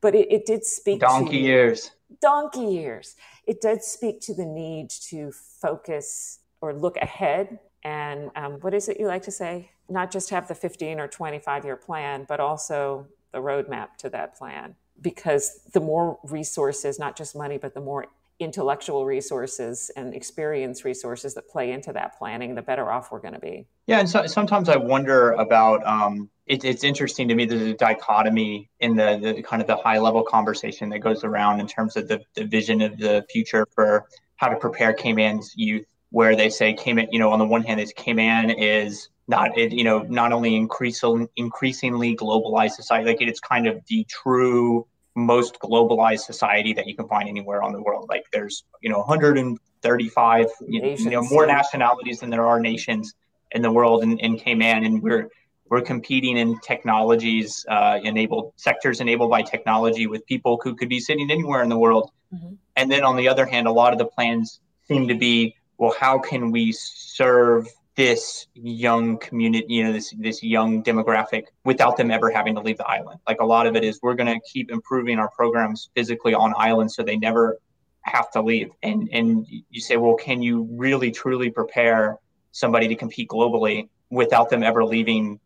But 0.00 0.14
it, 0.14 0.30
it 0.30 0.46
did 0.46 0.64
speak 0.64 1.00
donkey 1.00 1.38
to, 1.38 1.44
years. 1.44 1.90
Donkey 2.20 2.66
years. 2.66 3.14
It 3.46 3.60
did 3.60 3.82
speak 3.82 4.20
to 4.22 4.34
the 4.34 4.44
need 4.44 4.90
to 5.08 5.32
focus 5.32 6.40
or 6.60 6.74
look 6.74 6.96
ahead 6.96 7.60
and 7.86 8.32
um, 8.34 8.54
what 8.62 8.74
is 8.74 8.88
it 8.88 8.98
you 8.98 9.06
like 9.06 9.22
to 9.22 9.30
say? 9.30 9.70
Not 9.88 10.10
just 10.10 10.30
have 10.30 10.48
the 10.48 10.56
15 10.56 10.98
or 10.98 11.06
25 11.06 11.64
year 11.64 11.76
plan, 11.76 12.26
but 12.28 12.40
also 12.40 13.06
the 13.30 13.38
roadmap 13.38 13.96
to 13.98 14.10
that 14.10 14.36
plan. 14.36 14.74
Because 15.00 15.60
the 15.72 15.78
more 15.78 16.18
resources, 16.24 16.98
not 16.98 17.14
just 17.16 17.36
money, 17.36 17.58
but 17.58 17.74
the 17.74 17.80
more 17.80 18.06
intellectual 18.40 19.06
resources 19.06 19.92
and 19.96 20.14
experience 20.14 20.84
resources 20.84 21.32
that 21.34 21.48
play 21.48 21.70
into 21.70 21.92
that 21.92 22.18
planning, 22.18 22.56
the 22.56 22.62
better 22.62 22.90
off 22.90 23.12
we're 23.12 23.20
going 23.20 23.34
to 23.34 23.40
be. 23.40 23.66
Yeah, 23.86 24.00
and 24.00 24.10
so, 24.10 24.26
sometimes 24.26 24.68
I 24.68 24.76
wonder 24.76 25.32
about. 25.32 25.86
Um, 25.86 26.28
it, 26.46 26.64
it's 26.64 26.82
interesting 26.82 27.28
to 27.28 27.36
me. 27.36 27.44
There's 27.44 27.62
a 27.62 27.74
dichotomy 27.74 28.68
in 28.80 28.96
the, 28.96 29.20
the 29.22 29.42
kind 29.42 29.62
of 29.62 29.68
the 29.68 29.76
high 29.76 29.98
level 29.98 30.24
conversation 30.24 30.88
that 30.88 31.00
goes 31.00 31.22
around 31.22 31.60
in 31.60 31.68
terms 31.68 31.96
of 31.96 32.08
the, 32.08 32.20
the 32.34 32.44
vision 32.44 32.82
of 32.82 32.98
the 32.98 33.24
future 33.30 33.64
for 33.74 34.06
how 34.36 34.48
to 34.48 34.56
prepare 34.56 34.92
Cayman's 34.92 35.54
youth 35.56 35.86
where 36.10 36.36
they 36.36 36.48
say 36.48 36.74
Cayman, 36.74 37.08
you 37.10 37.18
know, 37.18 37.30
on 37.30 37.38
the 37.38 37.44
one 37.44 37.62
hand, 37.62 37.80
is 37.80 37.92
Cayman 37.96 38.50
is 38.50 39.08
not, 39.28 39.56
it, 39.58 39.72
you 39.72 39.84
know, 39.84 40.00
not 40.02 40.32
only 40.32 40.54
increasing, 40.54 41.28
increasingly 41.36 42.16
globalized 42.16 42.72
society, 42.72 43.08
like 43.08 43.20
it's 43.20 43.40
kind 43.40 43.66
of 43.66 43.80
the 43.88 44.04
true 44.08 44.86
most 45.16 45.58
globalized 45.60 46.20
society 46.20 46.72
that 46.74 46.86
you 46.86 46.94
can 46.94 47.08
find 47.08 47.28
anywhere 47.28 47.62
on 47.62 47.72
the 47.72 47.82
world. 47.82 48.06
Like 48.08 48.24
there's, 48.32 48.64
you 48.82 48.90
know, 48.90 48.98
135, 48.98 50.46
you, 50.68 50.82
you 50.82 51.10
know, 51.10 51.22
more 51.22 51.46
nationalities 51.46 52.20
than 52.20 52.30
there 52.30 52.46
are 52.46 52.60
nations 52.60 53.14
in 53.52 53.62
the 53.62 53.72
world 53.72 54.02
in, 54.02 54.18
in 54.18 54.36
Cayman, 54.38 54.84
and 54.84 55.02
we're 55.02 55.30
we're 55.68 55.80
competing 55.80 56.36
in 56.36 56.58
technologies 56.60 57.66
uh, 57.68 57.98
enabled 58.02 58.52
sectors 58.56 59.00
enabled 59.00 59.30
by 59.30 59.42
technology 59.42 60.06
with 60.06 60.24
people 60.26 60.60
who 60.62 60.76
could 60.76 60.88
be 60.88 61.00
sitting 61.00 61.28
anywhere 61.30 61.62
in 61.62 61.68
the 61.68 61.78
world. 61.78 62.12
Mm-hmm. 62.32 62.54
And 62.76 62.90
then 62.90 63.02
on 63.02 63.16
the 63.16 63.28
other 63.28 63.46
hand, 63.46 63.66
a 63.66 63.72
lot 63.72 63.92
of 63.92 63.98
the 63.98 64.04
plans 64.04 64.60
seem 64.86 65.08
to 65.08 65.14
be 65.14 65.56
well, 65.78 65.94
how 65.98 66.18
can 66.18 66.50
we 66.50 66.72
serve 66.72 67.68
this 67.96 68.46
young 68.54 69.16
community, 69.18 69.66
you 69.68 69.84
know, 69.84 69.92
this 69.92 70.14
this 70.18 70.42
young 70.42 70.82
demographic 70.82 71.44
without 71.64 71.96
them 71.96 72.10
ever 72.10 72.30
having 72.30 72.54
to 72.54 72.60
leave 72.60 72.78
the 72.78 72.86
island? 72.86 73.20
Like 73.26 73.40
a 73.40 73.46
lot 73.46 73.66
of 73.66 73.76
it 73.76 73.84
is 73.84 73.98
we're 74.02 74.14
going 74.14 74.32
to 74.32 74.40
keep 74.50 74.70
improving 74.70 75.18
our 75.18 75.30
programs 75.30 75.90
physically 75.94 76.34
on 76.34 76.54
island 76.56 76.92
so 76.92 77.02
they 77.02 77.16
never 77.16 77.58
have 78.02 78.30
to 78.32 78.42
leave. 78.42 78.70
And 78.82 79.08
and 79.12 79.46
you 79.48 79.80
say, 79.80 79.96
well, 79.96 80.14
can 80.14 80.42
you 80.42 80.68
really 80.70 81.10
truly 81.10 81.50
prepare 81.50 82.18
somebody 82.52 82.88
to 82.88 82.94
compete 82.94 83.28
globally 83.28 83.88
without 84.10 84.50
them 84.50 84.62
ever 84.62 84.84
leaving 84.84 85.40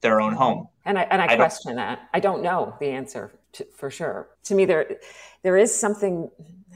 their 0.00 0.20
own 0.20 0.34
home? 0.34 0.68
And 0.84 0.98
I 0.98 1.02
and 1.02 1.20
I, 1.20 1.26
I 1.26 1.36
question 1.36 1.76
that. 1.76 2.08
I 2.12 2.20
don't 2.20 2.42
know 2.42 2.74
the 2.80 2.88
answer 2.88 3.38
to, 3.52 3.66
for 3.74 3.90
sure. 3.90 4.28
To 4.44 4.54
me, 4.54 4.64
there 4.64 4.98
there 5.42 5.56
is 5.56 5.74
something 5.74 6.30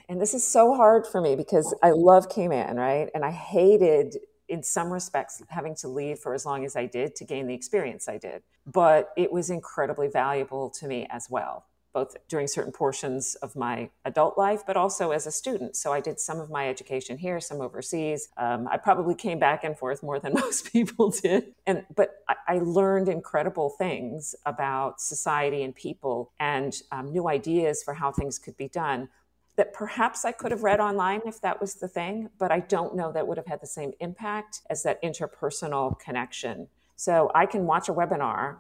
and 0.09 0.21
this 0.21 0.33
is 0.33 0.47
so 0.47 0.75
hard 0.75 1.07
for 1.07 1.21
me 1.21 1.37
because 1.37 1.75
I 1.83 1.91
love 1.91 2.29
Cayman, 2.31 2.77
right? 2.77 3.11
And 3.15 3.25
I 3.25 3.31
hated, 3.31 4.17
in 4.49 4.63
some 4.63 4.91
respects, 4.91 5.43
having 5.49 5.75
to 5.77 5.89
leave 5.89 6.19
for 6.19 6.33
as 6.33 6.47
long 6.47 6.65
as 6.65 6.77
I 6.77 6.87
did 6.87 7.15
to 7.17 7.25
gain 7.25 7.47
the 7.47 7.55
experience 7.55 8.09
I 8.09 8.17
did. 8.17 8.43
But 8.67 9.11
it 9.17 9.31
was 9.31 9.51
incredibly 9.51 10.09
valuable 10.09 10.71
to 10.71 10.87
me 10.87 11.07
as 11.11 11.29
well, 11.29 11.67
both 11.93 12.17
during 12.27 12.47
certain 12.47 12.73
portions 12.73 13.35
of 13.37 13.55
my 13.55 13.91
adult 14.07 14.39
life, 14.39 14.63
but 14.67 14.79
also 14.79 15.11
as 15.11 15.27
a 15.27 15.31
student. 15.31 15.77
So 15.77 15.93
I 15.93 16.01
did 16.01 16.19
some 16.19 16.41
of 16.41 16.49
my 16.49 16.71
education 16.71 17.19
here, 17.19 17.39
some 17.39 17.61
overseas. 17.61 18.31
Um, 18.39 18.67
I 18.67 18.79
probably 18.79 19.15
came 19.15 19.39
back 19.39 19.63
and 19.63 19.77
forth 19.77 20.03
more 20.03 20.19
than 20.19 20.33
most 20.35 20.73
people 20.73 21.11
did. 21.11 21.55
And 21.67 21.85
but 21.95 22.23
I, 22.31 22.37
I 22.49 22.59
learned 22.61 23.11
incredible 23.11 23.69
things 23.69 24.35
about 24.47 25.03
society 25.03 25.63
and 25.63 25.75
people, 25.75 26.33
and 26.41 26.75
um, 26.93 27.13
new 27.13 27.29
ideas 27.29 27.83
for 27.83 27.93
how 27.93 28.11
things 28.11 28.39
could 28.39 28.57
be 28.57 28.69
done 28.69 29.11
that 29.59 29.73
perhaps 29.73 30.25
I 30.25 30.31
could 30.31 30.53
have 30.53 30.63
read 30.63 30.79
online 30.79 31.21
if 31.27 31.41
that 31.41 31.61
was 31.61 31.75
the 31.75 31.89
thing, 31.89 32.31
but 32.39 32.53
I 32.53 32.61
don't 32.61 32.95
know 32.95 33.11
that 33.11 33.27
would 33.27 33.37
have 33.37 33.47
had 33.47 33.61
the 33.61 33.67
same 33.67 33.93
impact 33.99 34.63
as 34.71 34.85
that 34.85 35.03
interpersonal 35.03 35.99
connection. 35.99 36.69
So 36.95 37.31
I 37.35 37.45
can 37.45 37.67
watch 37.67 37.89
a 37.89 37.93
webinar, 37.93 38.57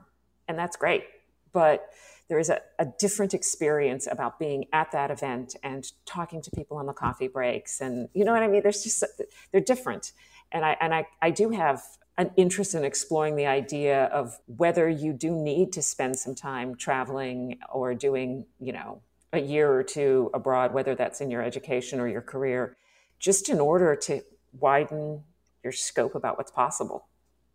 and 0.49 0.59
that's 0.59 0.77
great, 0.77 1.05
but 1.53 1.89
there 2.29 2.41
is 2.41 2.51
a, 2.51 2.61
a, 2.81 2.87
different 2.99 3.33
experience 3.33 4.09
about 4.11 4.39
being 4.39 4.67
at 4.73 4.91
that 4.93 5.11
event 5.11 5.55
and 5.63 5.91
talking 6.05 6.43
to 6.43 6.51
people 6.51 6.77
on 6.77 6.87
the 6.87 6.93
coffee 6.93 7.29
breaks 7.29 7.81
and 7.81 8.11
you 8.13 8.23
know 8.23 8.33
what 8.33 8.43
i 8.43 8.49
mean 8.49 8.63
there's 8.63 8.83
just 8.83 9.03
they're 9.51 9.63
different 9.63 10.13
and 10.53 10.63
i 10.63 10.77
and 10.83 10.95
i, 10.95 11.07
I 11.23 11.31
do 11.31 11.49
have 11.49 11.83
an 12.19 12.31
interest 12.37 12.75
in 12.75 12.85
exploring 12.85 13.37
the 13.37 13.47
idea 13.47 14.05
of 14.07 14.39
whether 14.45 14.91
you 14.91 15.15
do 15.15 15.31
need 15.31 15.73
to 15.73 15.83
spend 15.83 16.19
some 16.19 16.35
time 16.35 16.77
traveling 16.77 17.59
or 17.73 17.95
doing 17.95 18.45
you 18.61 18.75
know 18.75 19.01
a 19.33 19.41
year 19.41 19.73
or 19.73 19.83
two 19.83 20.31
abroad, 20.33 20.73
whether 20.73 20.95
that's 20.95 21.21
in 21.21 21.31
your 21.31 21.43
education 21.43 22.01
or 22.01 22.09
your 22.09 22.23
career, 22.23 22.77
just 23.19 23.49
in 23.49 23.61
order 23.61 23.95
to 23.95 24.23
widen 24.59 25.23
your 25.63 25.73
scope 25.73 26.15
about 26.15 26.39
what's 26.39 26.51
possible. 26.51 27.07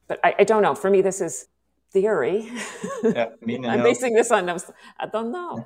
But 0.07 0.19
I, 0.23 0.35
I 0.39 0.43
don't 0.43 0.61
know. 0.61 0.75
For 0.75 0.89
me, 0.89 1.01
this 1.01 1.21
is 1.21 1.47
theory. 1.91 2.51
Yeah, 3.03 3.29
I'm 3.47 3.83
basing 3.83 4.13
this 4.13 4.31
on 4.31 4.49
I 4.49 5.05
don't 5.11 5.31
know. 5.31 5.65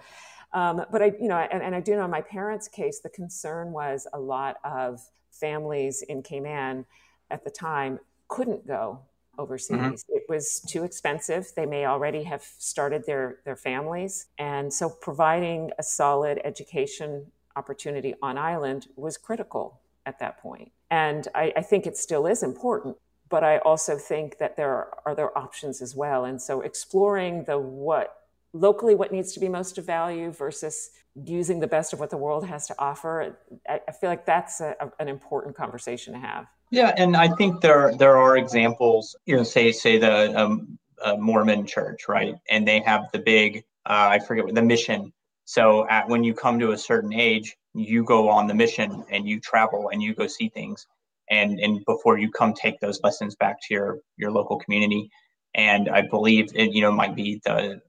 Um, 0.54 0.86
but 0.92 1.02
I, 1.02 1.12
you 1.20 1.28
know, 1.28 1.38
and, 1.38 1.62
and 1.62 1.76
I 1.76 1.82
do 1.82 1.96
know 1.96 2.06
in 2.06 2.12
my 2.12 2.22
parents' 2.22 2.68
case, 2.68 3.00
the 3.02 3.10
concern 3.10 3.72
was 3.72 4.08
a 4.14 4.20
lot 4.20 4.58
of 4.64 5.02
families 5.32 6.04
in 6.04 6.24
Cayman 6.24 6.86
at 7.30 7.44
the 7.44 7.52
time 7.52 8.00
couldn't 8.28 8.66
go 8.66 9.02
overseas. 9.38 9.78
Mm-hmm. 9.78 10.18
It 10.18 10.24
was 10.30 10.62
too 10.68 10.84
expensive. 10.84 11.52
They 11.56 11.66
may 11.66 11.86
already 11.86 12.24
have 12.24 12.44
started 12.58 13.06
their, 13.06 13.40
their 13.46 13.56
families. 13.56 14.28
And 14.38 14.74
so 14.74 14.90
providing 14.90 15.72
a 15.78 15.84
solid 15.84 16.40
education 16.44 17.32
opportunity 17.56 18.14
on 18.22 18.38
island 18.38 18.88
was 18.96 19.18
critical 19.18 19.82
at 20.06 20.20
that 20.20 20.40
point. 20.40 20.72
And 20.90 21.28
I, 21.36 21.54
I 21.58 21.62
think 21.62 21.86
it 21.86 21.98
still 21.98 22.28
is 22.28 22.44
important. 22.44 22.98
But 23.30 23.44
I 23.44 23.58
also 23.58 23.98
think 23.98 24.38
that 24.38 24.56
there 24.56 24.70
are 24.70 25.00
other 25.06 25.38
options 25.38 25.82
as 25.82 25.94
well. 25.94 26.24
And 26.24 26.42
so 26.42 26.62
exploring 26.62 27.44
the 27.44 27.60
what 27.60 28.14
locally 28.54 28.96
what 28.96 29.12
needs 29.12 29.34
to 29.34 29.40
be 29.40 29.50
most 29.50 29.78
of 29.78 29.86
value 29.86 30.32
versus 30.32 30.92
using 31.26 31.60
the 31.60 31.68
best 31.68 31.94
of 31.94 32.00
what 32.00 32.10
the 32.10 32.18
world 32.18 32.46
has 32.46 32.68
to 32.68 32.76
offer, 32.80 33.38
I, 33.68 33.82
I 33.88 33.92
feel 33.92 34.10
like 34.10 34.26
that's 34.26 34.62
a, 34.62 34.76
a, 34.80 34.92
an 35.00 35.10
important 35.10 35.56
conversation 35.56 36.14
to 36.14 36.20
have. 36.20 36.48
Yeah, 36.70 36.94
and 36.98 37.16
I 37.16 37.30
think 37.30 37.62
there 37.62 37.96
there 37.96 38.18
are 38.18 38.38
examples. 38.38 39.16
You 39.26 39.38
know, 39.38 39.44
say 39.44 39.72
say 39.72 39.98
the 39.98 40.38
um, 40.38 40.78
uh, 41.02 41.16
Mormon 41.18 41.66
church, 41.66 42.08
right? 42.10 42.36
And 42.50 42.68
they 42.68 42.82
have 42.82 43.06
the 43.14 43.20
big 43.20 43.64
uh, 43.86 44.10
I 44.12 44.20
forget 44.20 44.46
what 44.46 44.56
the 44.56 44.62
mission. 44.62 45.14
So 45.46 45.88
at 45.88 46.10
when 46.10 46.24
you 46.24 46.34
come 46.34 46.60
to 46.60 46.72
a 46.72 46.78
certain 46.78 47.14
age, 47.14 47.56
you 47.74 48.04
go 48.04 48.30
on 48.30 48.48
the 48.48 48.54
mission 48.54 49.06
and 49.10 49.28
you 49.28 49.40
travel 49.40 49.90
and 49.90 50.04
you 50.04 50.14
go 50.14 50.28
see 50.28 50.50
things, 50.50 50.86
and 51.30 51.60
and 51.60 51.86
before 51.86 52.18
you 52.18 52.32
come 52.32 52.54
take 52.54 52.80
those 52.82 53.00
lessons 53.04 53.36
back 53.36 53.58
to 53.68 53.74
your 53.74 54.00
your 54.18 54.32
local 54.32 54.60
community. 54.60 55.10
And 55.56 55.90
I 55.90 56.02
believe 56.02 56.50
it, 56.54 56.74
you 56.74 56.82
know, 56.82 56.92
might 56.92 57.16
be 57.16 57.42
the 57.46 57.82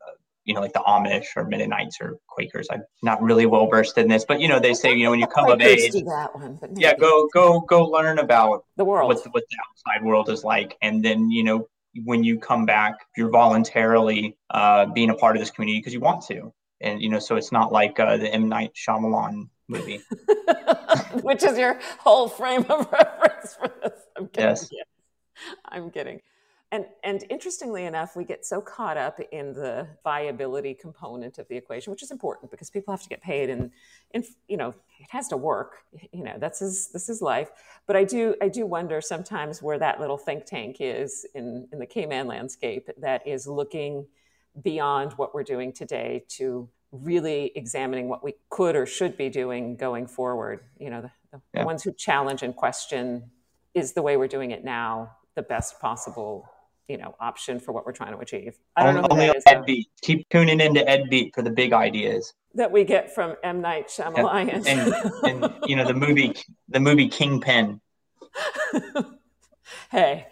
you 0.48 0.54
know, 0.54 0.62
like 0.62 0.72
the 0.72 0.80
Amish 0.80 1.26
or 1.36 1.44
Mennonites 1.44 1.98
or 2.00 2.18
Quakers. 2.26 2.68
I'm 2.72 2.82
not 3.02 3.20
really 3.20 3.44
well 3.44 3.68
versed 3.68 3.98
in 3.98 4.08
this, 4.08 4.24
but 4.24 4.40
you 4.40 4.48
know, 4.48 4.58
they 4.58 4.72
say, 4.72 4.94
you 4.94 5.04
know, 5.04 5.10
when 5.10 5.20
you 5.20 5.26
come 5.26 5.50
of 5.50 5.60
age, 5.60 5.92
one, 6.02 6.58
yeah, 6.74 6.96
go 6.96 7.28
go 7.34 7.60
go 7.60 7.84
learn 7.84 8.18
about 8.18 8.64
the 8.76 8.84
world, 8.84 9.08
what, 9.08 9.18
what 9.32 9.44
the 9.50 9.56
outside 9.68 10.02
world 10.02 10.30
is 10.30 10.44
like, 10.44 10.78
and 10.80 11.04
then 11.04 11.30
you 11.30 11.44
know, 11.44 11.68
when 12.04 12.24
you 12.24 12.38
come 12.38 12.64
back, 12.64 12.94
you're 13.14 13.28
voluntarily 13.28 14.38
uh, 14.48 14.86
being 14.86 15.10
a 15.10 15.14
part 15.14 15.36
of 15.36 15.40
this 15.40 15.50
community 15.50 15.80
because 15.80 15.92
you 15.92 16.00
want 16.00 16.24
to, 16.28 16.50
and 16.80 17.02
you 17.02 17.10
know, 17.10 17.18
so 17.18 17.36
it's 17.36 17.52
not 17.52 17.70
like 17.70 18.00
uh, 18.00 18.16
the 18.16 18.32
M 18.32 18.48
Night 18.48 18.72
Shyamalan 18.74 19.50
movie, 19.68 20.00
which 21.20 21.42
is 21.42 21.58
your 21.58 21.78
whole 21.98 22.26
frame 22.26 22.64
of 22.70 22.90
reference 22.92 23.54
for 23.54 23.70
this. 23.82 24.00
I'm 24.16 24.28
kidding. 24.28 24.48
Yes. 24.48 24.68
yes. 24.72 24.86
I'm 25.66 25.90
kidding. 25.90 26.22
And, 26.70 26.84
and 27.02 27.24
interestingly 27.30 27.86
enough, 27.86 28.14
we 28.14 28.24
get 28.24 28.44
so 28.44 28.60
caught 28.60 28.98
up 28.98 29.18
in 29.32 29.54
the 29.54 29.88
viability 30.04 30.74
component 30.74 31.38
of 31.38 31.48
the 31.48 31.56
equation, 31.56 31.90
which 31.90 32.02
is 32.02 32.10
important 32.10 32.50
because 32.50 32.68
people 32.68 32.92
have 32.92 33.02
to 33.02 33.08
get 33.08 33.22
paid 33.22 33.48
and, 33.48 33.70
and 34.12 34.24
you 34.48 34.58
know, 34.58 34.74
it 35.00 35.06
has 35.08 35.28
to 35.28 35.36
work. 35.38 35.78
You 36.12 36.24
know, 36.24 36.34
that's 36.38 36.58
his, 36.58 36.88
this 36.92 37.08
is 37.08 37.22
life. 37.22 37.50
But 37.86 37.96
I 37.96 38.04
do, 38.04 38.34
I 38.42 38.48
do 38.48 38.66
wonder 38.66 39.00
sometimes 39.00 39.62
where 39.62 39.78
that 39.78 39.98
little 39.98 40.18
think 40.18 40.44
tank 40.44 40.76
is 40.80 41.26
in, 41.34 41.68
in 41.72 41.78
the 41.78 41.86
Cayman 41.86 42.26
landscape 42.26 42.90
that 42.98 43.26
is 43.26 43.46
looking 43.46 44.06
beyond 44.62 45.12
what 45.12 45.34
we're 45.34 45.44
doing 45.44 45.72
today 45.72 46.24
to 46.28 46.68
really 46.92 47.50
examining 47.54 48.08
what 48.08 48.22
we 48.22 48.34
could 48.50 48.76
or 48.76 48.84
should 48.84 49.16
be 49.16 49.30
doing 49.30 49.74
going 49.76 50.06
forward. 50.06 50.60
You 50.78 50.90
know, 50.90 51.00
the, 51.00 51.10
the 51.32 51.40
yeah. 51.54 51.64
ones 51.64 51.82
who 51.82 51.92
challenge 51.92 52.42
and 52.42 52.54
question 52.54 53.30
is 53.72 53.94
the 53.94 54.02
way 54.02 54.18
we're 54.18 54.28
doing 54.28 54.50
it 54.50 54.64
now 54.64 55.12
the 55.34 55.42
best 55.42 55.80
possible 55.80 56.46
you 56.88 56.96
know 56.96 57.14
option 57.20 57.60
for 57.60 57.72
what 57.72 57.86
we're 57.86 57.92
trying 57.92 58.12
to 58.12 58.18
achieve. 58.18 58.58
I 58.74 58.84
don't 58.84 58.96
only, 59.10 59.26
know. 59.26 59.34
Only 59.34 59.42
Ed 59.46 59.64
Beat. 59.66 59.88
Keep 60.00 60.28
tuning 60.30 60.60
into 60.60 60.88
Ed 60.88 61.08
Beat 61.10 61.34
for 61.34 61.42
the 61.42 61.50
big 61.50 61.72
ideas 61.72 62.32
that 62.54 62.72
we 62.72 62.84
get 62.84 63.14
from 63.14 63.36
M 63.44 63.60
Night 63.60 63.88
Shyamalan. 63.88 64.66
And, 64.66 64.94
and 65.24 65.54
you 65.66 65.76
know 65.76 65.86
the 65.86 65.94
movie, 65.94 66.34
the 66.68 66.80
movie 66.80 67.08
Kingpin. 67.08 67.80
hey, 69.90 70.26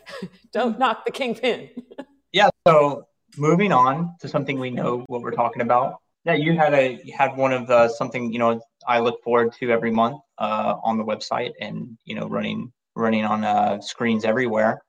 don't 0.52 0.78
knock 0.78 1.04
the 1.04 1.12
Kingpin. 1.12 1.70
yeah. 2.32 2.48
So 2.66 3.06
moving 3.36 3.72
on 3.72 4.14
to 4.20 4.28
something 4.28 4.58
we 4.58 4.70
know 4.70 5.04
what 5.08 5.20
we're 5.20 5.32
talking 5.32 5.62
about. 5.62 5.96
Yeah, 6.24 6.34
you 6.34 6.56
had 6.56 6.74
a 6.74 7.00
you 7.04 7.14
had 7.16 7.36
one 7.36 7.52
of 7.52 7.66
the 7.66 7.88
something 7.88 8.32
you 8.32 8.38
know 8.38 8.60
I 8.88 9.00
look 9.00 9.22
forward 9.22 9.52
to 9.60 9.70
every 9.70 9.90
month 9.90 10.20
uh, 10.38 10.76
on 10.82 10.96
the 10.96 11.04
website 11.04 11.52
and 11.60 11.98
you 12.04 12.14
know 12.14 12.26
running 12.26 12.72
running 12.94 13.24
on 13.24 13.44
uh, 13.44 13.80
screens 13.80 14.24
everywhere 14.24 14.82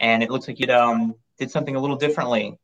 and 0.00 0.22
it 0.22 0.30
looks 0.30 0.48
like 0.48 0.58
you 0.60 0.72
um, 0.72 1.14
did 1.38 1.50
something 1.50 1.76
a 1.76 1.80
little 1.80 1.96
differently. 1.96 2.58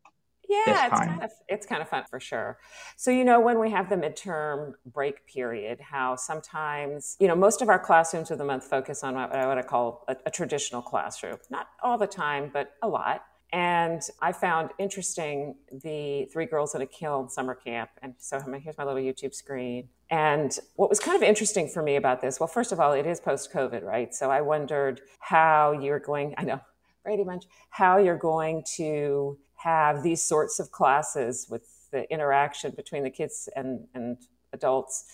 Yeah, 0.48 0.86
it's 0.86 0.98
kind 0.98 1.22
of 1.22 1.30
it's 1.46 1.66
kind 1.66 1.82
of 1.82 1.88
fun 1.90 2.04
for 2.08 2.18
sure. 2.18 2.58
So 2.96 3.10
you 3.10 3.22
know 3.22 3.38
when 3.38 3.58
we 3.58 3.70
have 3.70 3.90
the 3.90 3.96
midterm 3.96 4.72
break 4.86 5.26
period, 5.26 5.78
how 5.78 6.16
sometimes 6.16 7.16
you 7.20 7.28
know 7.28 7.36
most 7.36 7.60
of 7.60 7.68
our 7.68 7.78
classrooms 7.78 8.30
of 8.30 8.38
the 8.38 8.44
month 8.44 8.64
focus 8.64 9.04
on 9.04 9.14
what, 9.14 9.34
I 9.34 9.62
call 9.62 10.04
a, 10.08 10.16
a 10.24 10.30
traditional 10.30 10.80
classroom. 10.80 11.36
Not 11.50 11.68
all 11.82 11.98
the 11.98 12.06
time, 12.06 12.50
but 12.52 12.72
a 12.82 12.88
lot. 12.88 13.24
And 13.52 14.02
I 14.20 14.32
found 14.32 14.70
interesting 14.78 15.54
the 15.72 16.26
Three 16.26 16.44
Girls 16.44 16.74
and 16.74 16.82
a 16.82 16.86
Kiln 16.86 17.30
summer 17.30 17.54
camp. 17.54 17.90
And 18.02 18.14
so 18.18 18.38
here's 18.62 18.76
my 18.76 18.84
little 18.84 19.00
YouTube 19.00 19.34
screen. 19.34 19.88
And 20.10 20.56
what 20.76 20.90
was 20.90 21.00
kind 21.00 21.16
of 21.16 21.22
interesting 21.22 21.66
for 21.68 21.82
me 21.82 21.96
about 21.96 22.20
this, 22.20 22.38
well, 22.40 22.46
first 22.46 22.72
of 22.72 22.80
all, 22.80 22.92
it 22.92 23.06
is 23.06 23.20
post 23.20 23.52
COVID, 23.52 23.82
right? 23.82 24.14
So 24.14 24.30
I 24.30 24.42
wondered 24.42 25.00
how 25.20 25.72
you're 25.72 25.98
going, 25.98 26.34
I 26.36 26.44
know 26.44 26.60
Brady 27.08 27.24
Bunch, 27.24 27.44
how 27.70 27.96
you're 27.96 28.18
going 28.18 28.62
to 28.76 29.38
have 29.54 30.02
these 30.02 30.22
sorts 30.22 30.60
of 30.60 30.70
classes 30.70 31.46
with 31.48 31.62
the 31.90 32.06
interaction 32.12 32.74
between 32.76 33.02
the 33.02 33.08
kids 33.08 33.48
and, 33.56 33.86
and 33.94 34.18
adults 34.52 35.06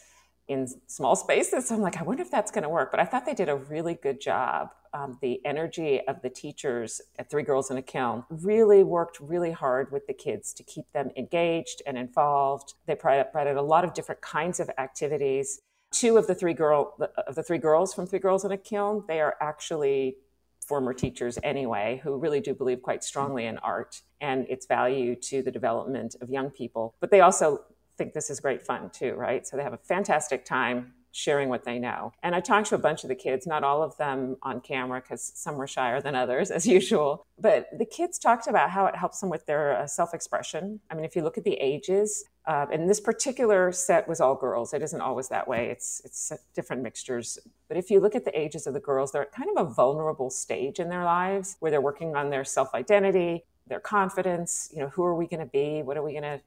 in 0.49 0.67
small 0.89 1.15
spaces. 1.15 1.69
So 1.69 1.77
I'm 1.77 1.81
like, 1.81 2.01
I 2.01 2.03
wonder 2.03 2.25
if 2.25 2.33
that's 2.33 2.51
going 2.51 2.65
to 2.65 2.69
work. 2.69 2.91
But 2.91 2.99
I 2.99 3.05
thought 3.05 3.25
they 3.27 3.33
did 3.33 3.49
a 3.49 3.55
really 3.55 3.95
good 3.95 4.21
job. 4.21 4.71
Um, 4.93 5.19
the 5.23 5.41
energy 5.47 6.01
of 6.09 6.21
the 6.21 6.31
teachers 6.31 7.01
at 7.21 7.31
Three 7.31 7.45
Girls 7.45 7.71
and 7.71 7.79
a 7.79 7.83
Kiln 7.83 8.25
really 8.29 8.83
worked 8.83 9.21
really 9.21 9.53
hard 9.53 9.93
with 9.93 10.09
the 10.09 10.15
kids 10.15 10.53
to 10.55 10.65
keep 10.65 10.91
them 10.95 11.11
engaged 11.17 11.81
and 11.87 11.97
involved. 11.97 12.75
They 12.87 12.97
provided 12.97 13.57
a 13.57 13.63
lot 13.63 13.85
of 13.85 13.95
different 13.95 14.21
kinds 14.21 14.59
of 14.59 14.69
activities. 14.79 15.61
Two 15.93 16.17
of 16.17 16.27
the 16.27 16.35
three 16.35 16.55
girl 16.55 16.97
of 17.29 17.37
the 17.37 17.45
three 17.45 17.59
girls 17.59 17.95
from 17.95 18.09
Three 18.09 18.19
Girls 18.19 18.43
and 18.43 18.53
a 18.53 18.57
Kiln, 18.57 19.05
they 19.07 19.21
are 19.21 19.37
actually 19.41 20.17
former 20.67 20.93
teachers 20.93 21.39
anyway, 21.43 22.01
who 22.03 22.17
really 22.17 22.41
do 22.41 22.55
believe 22.55 22.83
quite 22.83 23.05
strongly 23.05 23.47
in 23.47 23.59
art 23.59 24.03
and 24.21 24.47
its 24.49 24.67
value 24.67 25.15
to 25.17 25.43
the 25.43 25.51
development 25.51 26.17
of 26.21 26.31
young 26.31 26.51
people. 26.51 26.95
But 27.01 27.11
they 27.11 27.21
also 27.21 27.61
think 27.97 28.13
this 28.13 28.31
is 28.31 28.41
great 28.41 28.65
fun 28.67 28.91
too, 28.91 29.15
right? 29.15 29.47
So 29.47 29.57
they 29.57 29.63
have 29.63 29.73
a 29.73 29.79
fantastic 29.79 30.45
time 30.45 30.95
sharing 31.15 31.49
what 31.49 31.65
they 31.65 31.79
know. 31.79 32.13
And 32.23 32.35
I 32.35 32.41
talked 32.41 32.69
to 32.69 32.75
a 32.75 32.79
bunch 32.79 33.05
of 33.05 33.09
the 33.09 33.15
kids, 33.15 33.47
not 33.47 33.63
all 33.63 33.83
of 33.83 33.97
them 33.97 34.37
on 34.43 34.61
camera 34.61 35.01
because 35.01 35.33
some 35.35 35.57
were 35.57 35.67
shyer 35.67 36.01
than 36.01 36.15
others, 36.15 36.51
as 36.59 36.67
usual. 36.67 37.27
But 37.39 37.69
the 37.77 37.87
kids 37.87 38.19
talked 38.19 38.49
about 38.49 38.71
how 38.71 38.87
it 38.87 38.97
helps 38.97 39.21
them 39.21 39.31
with 39.31 39.47
their 39.47 39.79
uh, 39.79 39.87
self 39.87 40.13
expression. 40.13 40.81
I 40.91 40.95
mean, 40.95 41.05
if 41.05 41.15
you 41.15 41.23
look 41.23 41.39
at 41.39 41.45
the 41.45 41.55
ages, 41.55 42.25
uh, 42.47 42.67
and 42.71 42.91
this 42.91 43.01
particular 43.01 43.73
set 43.73 44.07
was 44.07 44.21
all 44.21 44.35
girls. 44.35 44.75
It 44.75 44.83
isn't 44.83 45.01
always 45.01 45.29
that 45.29 45.49
way. 45.49 45.71
It's 45.71 46.03
it's 46.05 46.33
different 46.55 46.83
mixtures. 46.83 47.39
But 47.69 47.79
if 47.79 47.91
you 47.91 48.01
look 48.01 48.15
at 48.15 48.25
the 48.25 48.39
ages 48.39 48.67
of 48.67 48.75
the 48.75 48.81
girls, 48.81 49.13
they're 49.13 49.23
at 49.23 49.33
kind 49.33 49.49
of 49.57 49.67
a 49.67 49.71
vulnerable 49.73 50.29
stage 50.29 50.79
in 50.79 50.91
their 50.91 51.05
lives 51.05 51.57
where 51.61 51.71
they're 51.71 51.81
working 51.81 52.17
on 52.17 52.29
their 52.29 52.45
self 52.45 52.75
identity, 52.75 53.45
their 53.67 53.81
confidence. 53.81 54.69
You 54.75 54.81
know, 54.81 54.89
who 54.89 55.05
are 55.05 55.15
we 55.15 55.27
going 55.27 55.41
to 55.41 55.51
be? 55.51 55.83
What 55.83 55.97
are 55.97 56.03
we 56.03 56.13
going 56.13 56.25
to? 56.25 56.41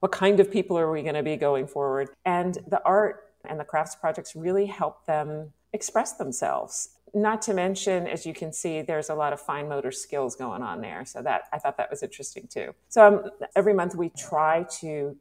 What 0.00 0.10
kind 0.10 0.40
of 0.40 0.50
people 0.50 0.78
are 0.78 0.90
we 0.90 1.02
going 1.02 1.14
to 1.14 1.22
be 1.22 1.36
going 1.36 1.66
forward? 1.66 2.08
And 2.24 2.58
the 2.66 2.80
art 2.84 3.31
and 3.48 3.58
the 3.58 3.64
crafts 3.64 3.94
projects 3.94 4.34
really 4.34 4.66
help 4.66 5.06
them 5.06 5.52
express 5.72 6.12
themselves. 6.14 6.90
Not 7.14 7.42
to 7.42 7.54
mention, 7.54 8.06
as 8.06 8.24
you 8.24 8.32
can 8.32 8.52
see, 8.52 8.82
there's 8.82 9.10
a 9.10 9.14
lot 9.14 9.32
of 9.32 9.40
fine 9.40 9.68
motor 9.68 9.92
skills 9.92 10.34
going 10.34 10.62
on 10.62 10.80
there. 10.80 11.04
So 11.04 11.22
that 11.22 11.42
I 11.52 11.58
thought 11.58 11.76
that 11.76 11.90
was 11.90 12.02
interesting 12.02 12.48
too. 12.48 12.74
So 12.88 13.06
um, 13.06 13.30
every 13.54 13.74
month 13.74 13.94
we 13.94 14.08
try 14.10 14.66
to 14.80 15.16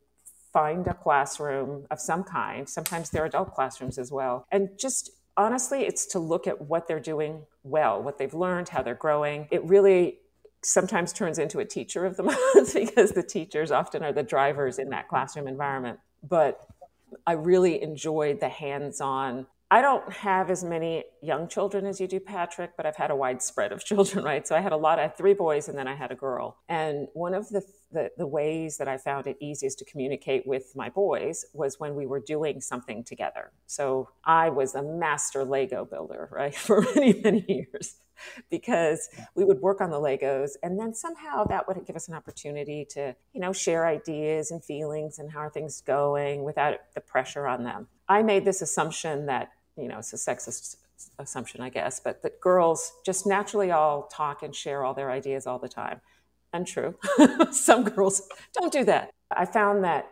find 0.53 0.88
a 0.88 0.93
classroom 0.93 1.86
of 1.91 1.99
some 1.99 2.23
kind. 2.23 2.67
Sometimes 2.67 3.10
they're 3.10 3.25
adult 3.25 3.53
classrooms 3.53 3.97
as 3.97 4.12
well. 4.12 4.45
And 4.51 4.69
just 4.77 5.12
honestly, 5.38 5.81
it's 5.81 6.05
to 6.07 6.19
look 6.19 6.47
at 6.47 6.62
what 6.62 6.88
they're 6.88 6.99
doing 6.99 7.43
well, 7.63 8.01
what 8.01 8.17
they've 8.17 8.34
learned, 8.34 8.69
how 8.69 8.81
they're 8.81 8.95
growing. 8.95 9.47
It 9.51 9.63
really 9.63 10.19
sometimes 10.63 11.13
turns 11.13 11.39
into 11.39 11.60
a 11.60 11.65
teacher 11.65 12.05
of 12.05 12.17
the 12.17 12.23
month 12.55 12.73
because 12.73 13.12
the 13.12 13.23
teachers 13.23 13.71
often 13.71 14.03
are 14.03 14.13
the 14.13 14.23
drivers 14.23 14.79
in 14.79 14.89
that 14.89 15.07
classroom 15.07 15.47
environment. 15.47 15.99
But 16.27 16.65
I 17.26 17.34
really 17.34 17.82
enjoyed 17.82 18.39
the 18.39 18.50
hands 18.50 19.02
on. 19.02 19.47
I 19.69 19.82
don't 19.82 20.12
have 20.12 20.50
as 20.50 20.63
many 20.63 21.06
young 21.21 21.47
children 21.47 21.86
as 21.86 22.02
you 22.02 22.08
do, 22.08 22.19
Patrick, 22.19 22.71
but 22.76 22.86
I've 22.86 22.97
had 22.97 23.10
a 23.10 23.15
wide 23.15 23.41
spread 23.41 23.71
of 23.71 23.84
children, 23.86 24.24
right? 24.26 24.47
So 24.47 24.56
I 24.56 24.60
had 24.60 24.74
a 24.74 24.78
lot, 24.78 25.00
I 25.00 25.04
had 25.04 25.17
three 25.17 25.34
boys 25.34 25.69
and 25.69 25.78
then 25.78 25.88
I 25.88 25.95
had 25.95 26.12
a 26.12 26.15
girl. 26.15 26.58
And 26.67 27.08
one 27.13 27.34
of 27.34 27.47
the, 27.50 27.63
the, 27.91 28.12
the 28.17 28.27
ways 28.27 28.77
that 28.77 28.88
I 28.88 28.97
found 28.97 29.27
it 29.27 29.38
easiest 29.39 29.80
to 29.80 29.86
communicate 29.86 30.47
with 30.47 30.75
my 30.75 30.89
boys 30.89 31.45
was 31.54 31.80
when 31.80 31.95
we 31.95 32.06
were 32.06 32.19
doing 32.19 32.62
something 32.62 33.04
together. 33.04 33.51
So 33.67 34.10
I 34.25 34.49
was 34.49 34.75
a 34.75 34.82
master 34.82 35.43
Lego 35.43 35.86
builder, 35.86 36.30
right, 36.32 36.56
for 36.56 36.82
many, 36.95 37.19
many 37.21 37.45
years 37.47 37.95
because 38.49 39.10
we 39.36 39.43
would 39.43 39.60
work 39.62 39.82
on 39.82 39.89
the 39.89 39.97
Legos 39.97 40.51
and 40.62 40.80
then 40.80 40.93
somehow 40.93 41.43
that 41.45 41.67
would 41.67 41.84
give 41.86 41.95
us 41.95 42.08
an 42.08 42.13
opportunity 42.13 42.86
to, 42.91 43.15
you 43.34 43.41
know, 43.41 43.51
share 43.51 43.88
ideas 43.88 44.51
and 44.51 44.63
feelings 44.63 45.19
and 45.19 45.32
how 45.32 45.39
are 45.39 45.49
things 45.49 45.82
going 45.82 46.43
without 46.43 46.77
the 46.93 47.01
pressure 47.01 47.47
on 47.47 47.63
them. 47.63 47.88
I 48.08 48.21
made 48.23 48.45
this 48.45 48.62
assumption 48.62 49.25
that, 49.25 49.49
you 49.75 49.88
know, 49.88 49.99
it's 49.99 50.13
a 50.13 50.17
sexist 50.17 50.75
assumption, 51.17 51.62
I 51.62 51.69
guess, 51.69 51.99
but 51.99 52.21
that 52.23 52.39
girls 52.41 52.91
just 53.06 53.25
naturally 53.25 53.71
all 53.71 54.04
talk 54.04 54.43
and 54.43 54.56
share 54.56 54.84
all 54.84 54.93
their 54.93 55.12
ideas 55.12 55.47
all 55.47 55.60
the 55.60 55.69
time. 55.69 56.01
Untrue. 56.53 56.95
Some 57.51 57.83
girls 57.83 58.27
don't 58.53 58.73
do 58.73 58.83
that. 58.85 59.11
I 59.31 59.45
found 59.45 59.83
that 59.83 60.09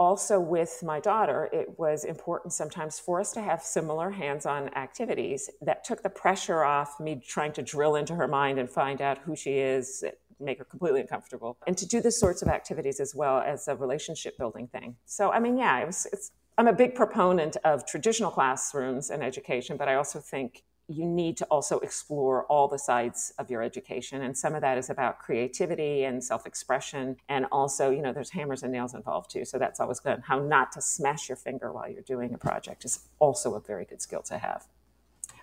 also 0.00 0.40
with 0.40 0.82
my 0.82 0.98
daughter, 0.98 1.50
it 1.52 1.78
was 1.78 2.04
important 2.04 2.52
sometimes 2.54 2.98
for 2.98 3.20
us 3.20 3.32
to 3.32 3.42
have 3.42 3.62
similar 3.62 4.10
hands 4.10 4.46
on 4.46 4.74
activities 4.74 5.50
that 5.60 5.84
took 5.84 6.02
the 6.02 6.08
pressure 6.08 6.64
off 6.64 6.98
me 6.98 7.22
trying 7.26 7.52
to 7.52 7.62
drill 7.62 7.96
into 7.96 8.14
her 8.14 8.26
mind 8.26 8.58
and 8.58 8.68
find 8.68 9.02
out 9.02 9.18
who 9.18 9.36
she 9.36 9.58
is, 9.58 10.02
make 10.40 10.56
her 10.56 10.64
completely 10.64 11.02
uncomfortable, 11.02 11.58
and 11.66 11.76
to 11.76 11.86
do 11.86 12.00
the 12.00 12.10
sorts 12.10 12.40
of 12.40 12.48
activities 12.48 12.98
as 12.98 13.14
well 13.14 13.40
as 13.40 13.68
a 13.68 13.76
relationship 13.76 14.38
building 14.38 14.66
thing. 14.68 14.96
So, 15.04 15.30
I 15.32 15.38
mean, 15.38 15.58
yeah, 15.58 15.80
it 15.80 15.86
was, 15.86 16.32
I'm 16.56 16.68
a 16.68 16.72
big 16.72 16.94
proponent 16.94 17.58
of 17.64 17.86
traditional 17.86 18.30
classrooms 18.30 19.10
and 19.10 19.22
education, 19.22 19.76
but 19.76 19.86
I 19.86 19.96
also 19.96 20.18
think 20.18 20.62
you 20.90 21.06
need 21.06 21.36
to 21.36 21.44
also 21.46 21.78
explore 21.78 22.44
all 22.46 22.66
the 22.66 22.78
sides 22.78 23.32
of 23.38 23.48
your 23.48 23.62
education. 23.62 24.22
And 24.22 24.36
some 24.36 24.56
of 24.56 24.60
that 24.62 24.76
is 24.76 24.90
about 24.90 25.20
creativity 25.20 26.02
and 26.02 26.22
self 26.22 26.46
expression. 26.46 27.16
And 27.28 27.46
also, 27.52 27.90
you 27.90 28.02
know, 28.02 28.12
there's 28.12 28.30
hammers 28.30 28.64
and 28.64 28.72
nails 28.72 28.92
involved 28.94 29.30
too. 29.30 29.44
So 29.44 29.56
that's 29.56 29.78
always 29.78 30.00
good. 30.00 30.22
How 30.26 30.40
not 30.40 30.72
to 30.72 30.80
smash 30.80 31.28
your 31.28 31.36
finger 31.36 31.72
while 31.72 31.88
you're 31.88 32.02
doing 32.02 32.34
a 32.34 32.38
project 32.38 32.84
is 32.84 33.06
also 33.20 33.54
a 33.54 33.60
very 33.60 33.84
good 33.84 34.02
skill 34.02 34.22
to 34.22 34.38
have. 34.38 34.66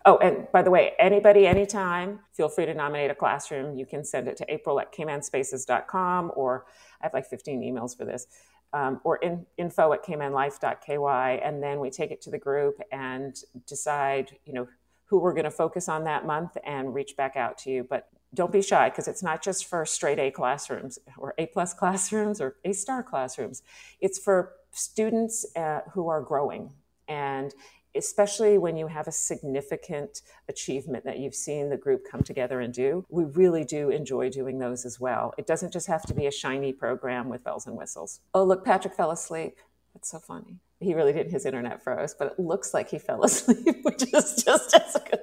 Oh, 0.06 0.18
and 0.18 0.48
by 0.52 0.62
the 0.64 0.70
way, 0.70 0.94
anybody, 1.00 1.48
anytime, 1.48 2.20
feel 2.34 2.50
free 2.50 2.66
to 2.66 2.74
nominate 2.74 3.10
a 3.10 3.16
classroom. 3.16 3.78
You 3.78 3.86
can 3.86 4.04
send 4.04 4.28
it 4.28 4.36
to 4.38 4.54
april 4.54 4.82
at 4.82 4.94
caymanspaces.com 4.94 6.34
or 6.36 6.66
I 7.02 7.06
have 7.06 7.14
like 7.14 7.26
15 7.26 7.62
emails 7.62 7.96
for 7.96 8.04
this. 8.04 8.28
Um, 8.74 9.00
or 9.06 9.16
in, 9.18 9.46
info 9.58 9.94
at 9.94 10.04
caymanlife.ky 10.04 11.42
and 11.42 11.64
then 11.64 11.80
we 11.80 11.90
take 11.90 12.12
it 12.12 12.22
to 12.24 12.30
the 12.30 12.38
group 12.38 12.82
and 12.92 13.34
decide 13.66 14.38
you 14.44 14.52
know 14.52 14.68
who 15.08 15.20
we're 15.20 15.34
going 15.34 15.46
to 15.46 15.52
focus 15.52 15.90
on 15.90 16.04
that 16.04 16.26
month 16.26 16.58
and 16.66 16.94
reach 16.94 17.16
back 17.18 17.36
out 17.36 17.58
to 17.60 17.72
you. 17.72 17.84
But 17.84 18.08
don't 18.34 18.52
be 18.52 18.62
shy 18.62 18.90
because 18.90 19.08
it's 19.08 19.24
not 19.24 19.42
just 19.42 19.66
for 19.66 19.86
straight 19.86 20.20
A 20.20 20.32
classrooms 20.32 21.00
or 21.18 21.34
A 21.38 21.48
plus 21.48 21.74
classrooms 21.82 22.40
or 22.40 22.58
A 22.66 22.74
star 22.74 23.04
classrooms. 23.04 23.64
It's 24.00 24.20
for 24.20 24.54
students 24.72 25.46
uh, 25.56 25.82
who 25.94 26.08
are 26.10 26.22
growing 26.22 26.72
and 27.08 27.54
especially 27.96 28.60
when 28.60 28.78
you 28.78 28.86
have 28.86 29.08
a 29.08 29.12
significant 29.12 30.22
achievement 30.50 31.04
that 31.04 31.18
you've 31.18 31.34
seen 31.34 31.70
the 31.70 31.78
group 31.78 32.04
come 32.10 32.22
together 32.22 32.60
and 32.60 32.72
do. 32.72 33.04
We 33.10 33.24
really 33.24 33.64
do 33.64 33.90
enjoy 33.90 34.30
doing 34.30 34.60
those 34.60 34.86
as 34.86 35.00
well. 35.00 35.34
It 35.38 35.48
doesn't 35.48 35.74
just 35.74 35.88
have 35.88 36.04
to 36.04 36.14
be 36.14 36.28
a 36.28 36.32
shiny 36.32 36.74
program 36.74 37.28
with 37.28 37.44
bells 37.44 37.66
and 37.66 37.76
whistles. 37.76 38.20
Oh, 38.36 38.44
look, 38.44 38.64
Patrick 38.64 38.94
fell 38.94 39.10
asleep. 39.10 39.58
That's 39.96 40.12
so 40.12 40.20
funny 40.20 40.60
he 40.80 40.94
really 40.94 41.14
did. 41.14 41.32
His 41.32 41.46
internet 41.46 41.84
froze, 41.84 42.16
but 42.18 42.28
it 42.34 42.40
looks 42.40 42.74
like 42.74 42.90
he 42.90 43.00
fell 43.00 43.24
asleep, 43.26 43.78
which 43.84 44.04
is 44.14 44.44
just 44.44 44.74
as 44.74 44.98
good. 45.10 45.20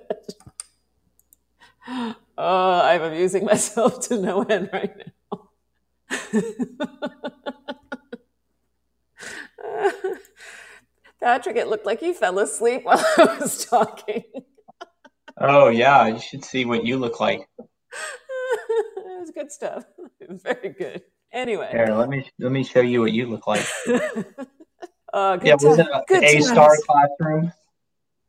Oh, 2.36 2.80
I'm 2.80 3.00
amusing 3.02 3.44
myself 3.44 4.08
to 4.08 4.20
no 4.20 4.42
end 4.42 4.68
right 4.72 4.92
now. 4.96 5.50
Patrick, 11.20 11.56
it 11.56 11.68
looked 11.68 11.86
like 11.86 12.00
he 12.00 12.12
fell 12.12 12.40
asleep 12.40 12.84
while 12.84 12.98
I 13.18 13.38
was 13.40 13.64
talking. 13.64 14.24
oh, 15.40 15.68
yeah. 15.68 16.08
You 16.08 16.18
should 16.18 16.44
see 16.44 16.64
what 16.64 16.84
you 16.84 16.96
look 16.98 17.20
like. 17.20 17.48
it 17.58 19.20
was 19.20 19.30
good 19.30 19.52
stuff. 19.52 19.84
It 20.18 20.28
was 20.28 20.42
very 20.42 20.70
good. 20.70 21.02
Anyway. 21.32 21.68
Here, 21.70 21.94
let 21.94 22.08
me 22.08 22.28
let 22.40 22.50
me 22.50 22.64
show 22.64 22.80
you 22.80 23.00
what 23.00 23.12
you 23.12 23.26
look 23.26 23.46
like. 23.46 23.64
Uh, 25.14 25.36
good 25.36 25.46
yeah, 25.46 25.54
was 25.54 25.78
it 25.78 25.86
a 25.86 26.24
A 26.24 26.40
star 26.42 26.76
classroom? 26.84 27.52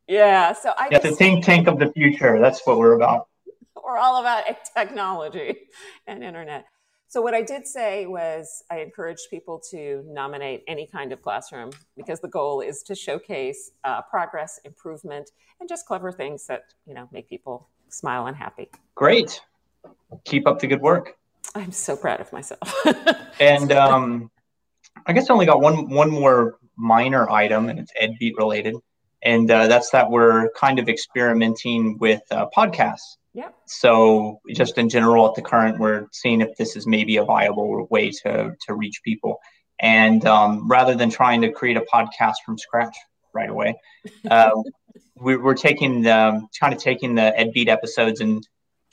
Yeah. 0.06 0.52
So 0.52 0.72
I 0.78 0.88
yeah, 0.92 1.00
the 1.00 1.10
think 1.10 1.44
tank 1.44 1.66
of 1.66 1.80
the 1.80 1.90
future. 1.92 2.38
That's 2.38 2.64
what 2.64 2.78
we're 2.78 2.94
about. 2.94 3.26
We're 3.84 3.98
all 3.98 4.20
about 4.20 4.44
technology 4.76 5.56
and 6.06 6.22
internet. 6.22 6.64
So 7.08 7.20
what 7.20 7.34
I 7.34 7.42
did 7.42 7.66
say 7.66 8.06
was 8.06 8.62
I 8.70 8.78
encouraged 8.80 9.28
people 9.30 9.60
to 9.70 10.04
nominate 10.06 10.62
any 10.66 10.86
kind 10.86 11.12
of 11.12 11.22
classroom 11.22 11.70
because 11.96 12.20
the 12.20 12.28
goal 12.28 12.60
is 12.60 12.82
to 12.84 12.94
showcase 12.94 13.72
uh, 13.84 14.02
progress, 14.02 14.60
improvement, 14.64 15.30
and 15.60 15.68
just 15.68 15.86
clever 15.86 16.12
things 16.12 16.46
that 16.46 16.62
you 16.86 16.94
know 16.94 17.08
make 17.12 17.28
people 17.28 17.68
smile 17.88 18.26
and 18.26 18.36
happy. 18.36 18.70
Great. 18.94 19.40
Keep 20.24 20.46
up 20.46 20.60
the 20.60 20.68
good 20.68 20.80
work. 20.80 21.16
I'm 21.56 21.72
so 21.72 21.96
proud 21.96 22.20
of 22.20 22.32
myself. 22.32 22.72
and 23.40 23.72
um, 23.72 24.30
I 25.06 25.12
guess 25.12 25.30
I 25.30 25.32
only 25.32 25.46
got 25.46 25.60
one 25.60 25.88
one 25.90 26.10
more 26.10 26.58
minor 26.76 27.28
item, 27.30 27.68
and 27.68 27.78
it's 27.78 27.92
EdBeat 28.00 28.36
related, 28.36 28.76
and 29.22 29.50
uh, 29.50 29.66
that's 29.66 29.90
that 29.90 30.10
we're 30.10 30.50
kind 30.50 30.78
of 30.78 30.88
experimenting 30.88 31.98
with 31.98 32.22
uh, 32.30 32.46
podcasts. 32.56 33.16
Yeah. 33.34 33.48
So 33.66 34.40
just 34.54 34.78
in 34.78 34.88
general, 34.88 35.28
at 35.28 35.34
the 35.34 35.42
current, 35.42 35.78
we're 35.78 36.06
seeing 36.12 36.40
if 36.40 36.56
this 36.56 36.74
is 36.76 36.86
maybe 36.86 37.18
a 37.18 37.24
viable 37.24 37.86
way 37.90 38.10
to 38.22 38.54
to 38.66 38.74
reach 38.74 39.00
people, 39.04 39.38
and 39.80 40.24
um, 40.26 40.68
rather 40.68 40.94
than 40.94 41.10
trying 41.10 41.42
to 41.42 41.52
create 41.52 41.76
a 41.76 41.84
podcast 41.92 42.36
from 42.44 42.58
scratch 42.58 42.96
right 43.34 43.50
away, 43.50 43.74
uh, 44.30 44.50
we, 45.16 45.34
are 45.34 45.54
taking 45.54 46.02
the 46.02 46.46
kind 46.58 46.74
of 46.74 46.80
taking 46.80 47.14
the 47.14 47.34
EdBeat 47.38 47.68
episodes 47.68 48.20
and 48.20 48.46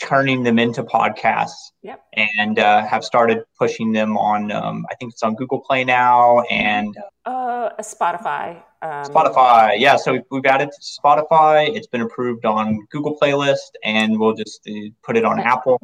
turning 0.04 0.44
them 0.44 0.60
into 0.60 0.84
podcasts 0.84 1.72
yep. 1.82 2.04
and 2.14 2.60
uh, 2.60 2.86
have 2.86 3.04
started 3.04 3.44
pushing 3.58 3.92
them 3.94 4.18
on 4.18 4.52
um, 4.52 4.86
i 4.92 4.96
think 4.96 5.14
it's 5.14 5.24
on 5.24 5.34
google 5.36 5.60
play 5.60 5.84
now 5.84 6.42
and 6.52 6.96
uh, 7.26 7.70
spotify 7.82 8.62
um, 8.82 9.06
spotify. 9.06 9.80
Yeah 9.80 9.96
so 9.96 10.20
we've 10.30 10.46
added 10.46 10.70
to 10.70 10.82
spotify. 10.82 11.74
It's 11.74 11.88
been 11.88 12.02
approved 12.02 12.46
on 12.46 12.86
google 12.92 13.18
playlist 13.18 13.72
and 13.84 14.20
we'll 14.20 14.36
just 14.36 14.68
uh, 14.68 14.90
put 15.04 15.16
it 15.16 15.24
on 15.24 15.40
apple 15.40 15.80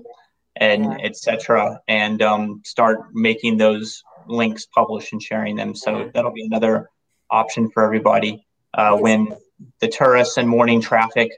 and 0.57 0.83
yeah. 0.83 0.97
etc 1.03 1.79
and 1.87 2.21
um, 2.21 2.61
start 2.65 2.99
making 3.13 3.55
those 3.55 4.03
links 4.29 4.65
publish 4.65 5.11
and 5.11 5.21
sharing 5.21 5.55
them. 5.55 5.75
So 5.75 6.09
that'll 6.13 6.31
be 6.31 6.45
another 6.45 6.89
option 7.29 7.69
for 7.69 7.83
everybody 7.83 8.45
uh, 8.73 8.97
when 8.97 9.35
the 9.81 9.87
tourists 9.87 10.37
and 10.37 10.47
morning 10.47 10.81
traffic 10.81 11.31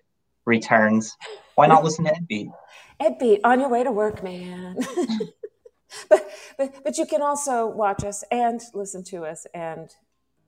returns. 0.46 1.16
Why 1.56 1.68
not 1.68 1.84
listen 1.84 2.06
to 2.06 2.12
EdBeat? 2.12 2.52
EdBeat 3.02 3.40
on 3.44 3.60
your 3.60 3.70
way 3.70 3.84
to 3.84 3.92
work, 3.92 4.24
man. 4.24 4.78
but, 6.10 6.30
but 6.58 6.84
but 6.84 6.98
you 6.98 7.06
can 7.06 7.22
also 7.22 7.66
watch 7.66 8.04
us 8.04 8.24
and 8.32 8.62
listen 8.74 9.04
to 9.06 9.26
us 9.26 9.48
and 9.54 9.90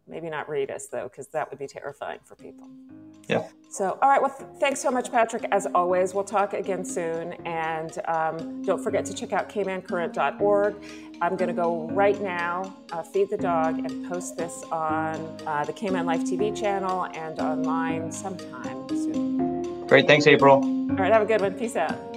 maybe 0.08 0.30
not 0.30 0.50
read 0.50 0.70
us 0.70 0.88
though 0.88 1.04
because 1.04 1.28
that 1.28 1.50
would 1.50 1.60
be 1.60 1.68
terrifying 1.68 2.20
for 2.24 2.36
people. 2.36 2.70
Yeah. 3.28 3.48
So 3.70 3.98
all 4.02 4.10
right 4.10 4.22
well 4.22 4.36
th- 4.38 4.50
thanks 4.60 4.82
so 4.82 4.92
much 4.92 5.12
patrick 5.12 5.46
as 5.52 5.66
always. 5.74 6.14
We'll 6.14 6.26
talk 6.26 6.54
again 6.54 6.84
soon 6.84 7.34
and 7.46 7.98
um, 8.06 8.62
don't 8.64 8.84
forget 8.84 9.06
to 9.06 9.14
check 9.14 9.34
out 9.34 9.50
caymancurrent.org 9.50 10.76
i'm 11.22 11.38
going 11.38 11.48
to 11.48 11.54
go 11.54 11.88
right 11.92 12.20
now 12.22 12.76
uh, 12.92 13.02
feed 13.02 13.30
the 13.30 13.38
dog 13.38 13.78
and 13.80 14.10
post 14.10 14.36
this 14.36 14.64
on 14.72 15.16
uh, 15.48 15.64
the 15.64 15.72
Cayman 15.72 16.06
Life 16.06 16.22
TV 16.22 16.56
channel 16.60 17.06
and 17.14 17.40
online 17.40 18.12
sometime 18.12 18.90
soon. 18.90 19.88
Great. 19.88 20.06
Thanks 20.06 20.28
april. 20.28 20.56
All 20.56 20.98
right 20.98 21.12
have 21.12 21.22
a 21.22 21.26
good 21.26 21.42
one. 21.42 21.54
Peace 21.54 21.78
out 21.78 22.13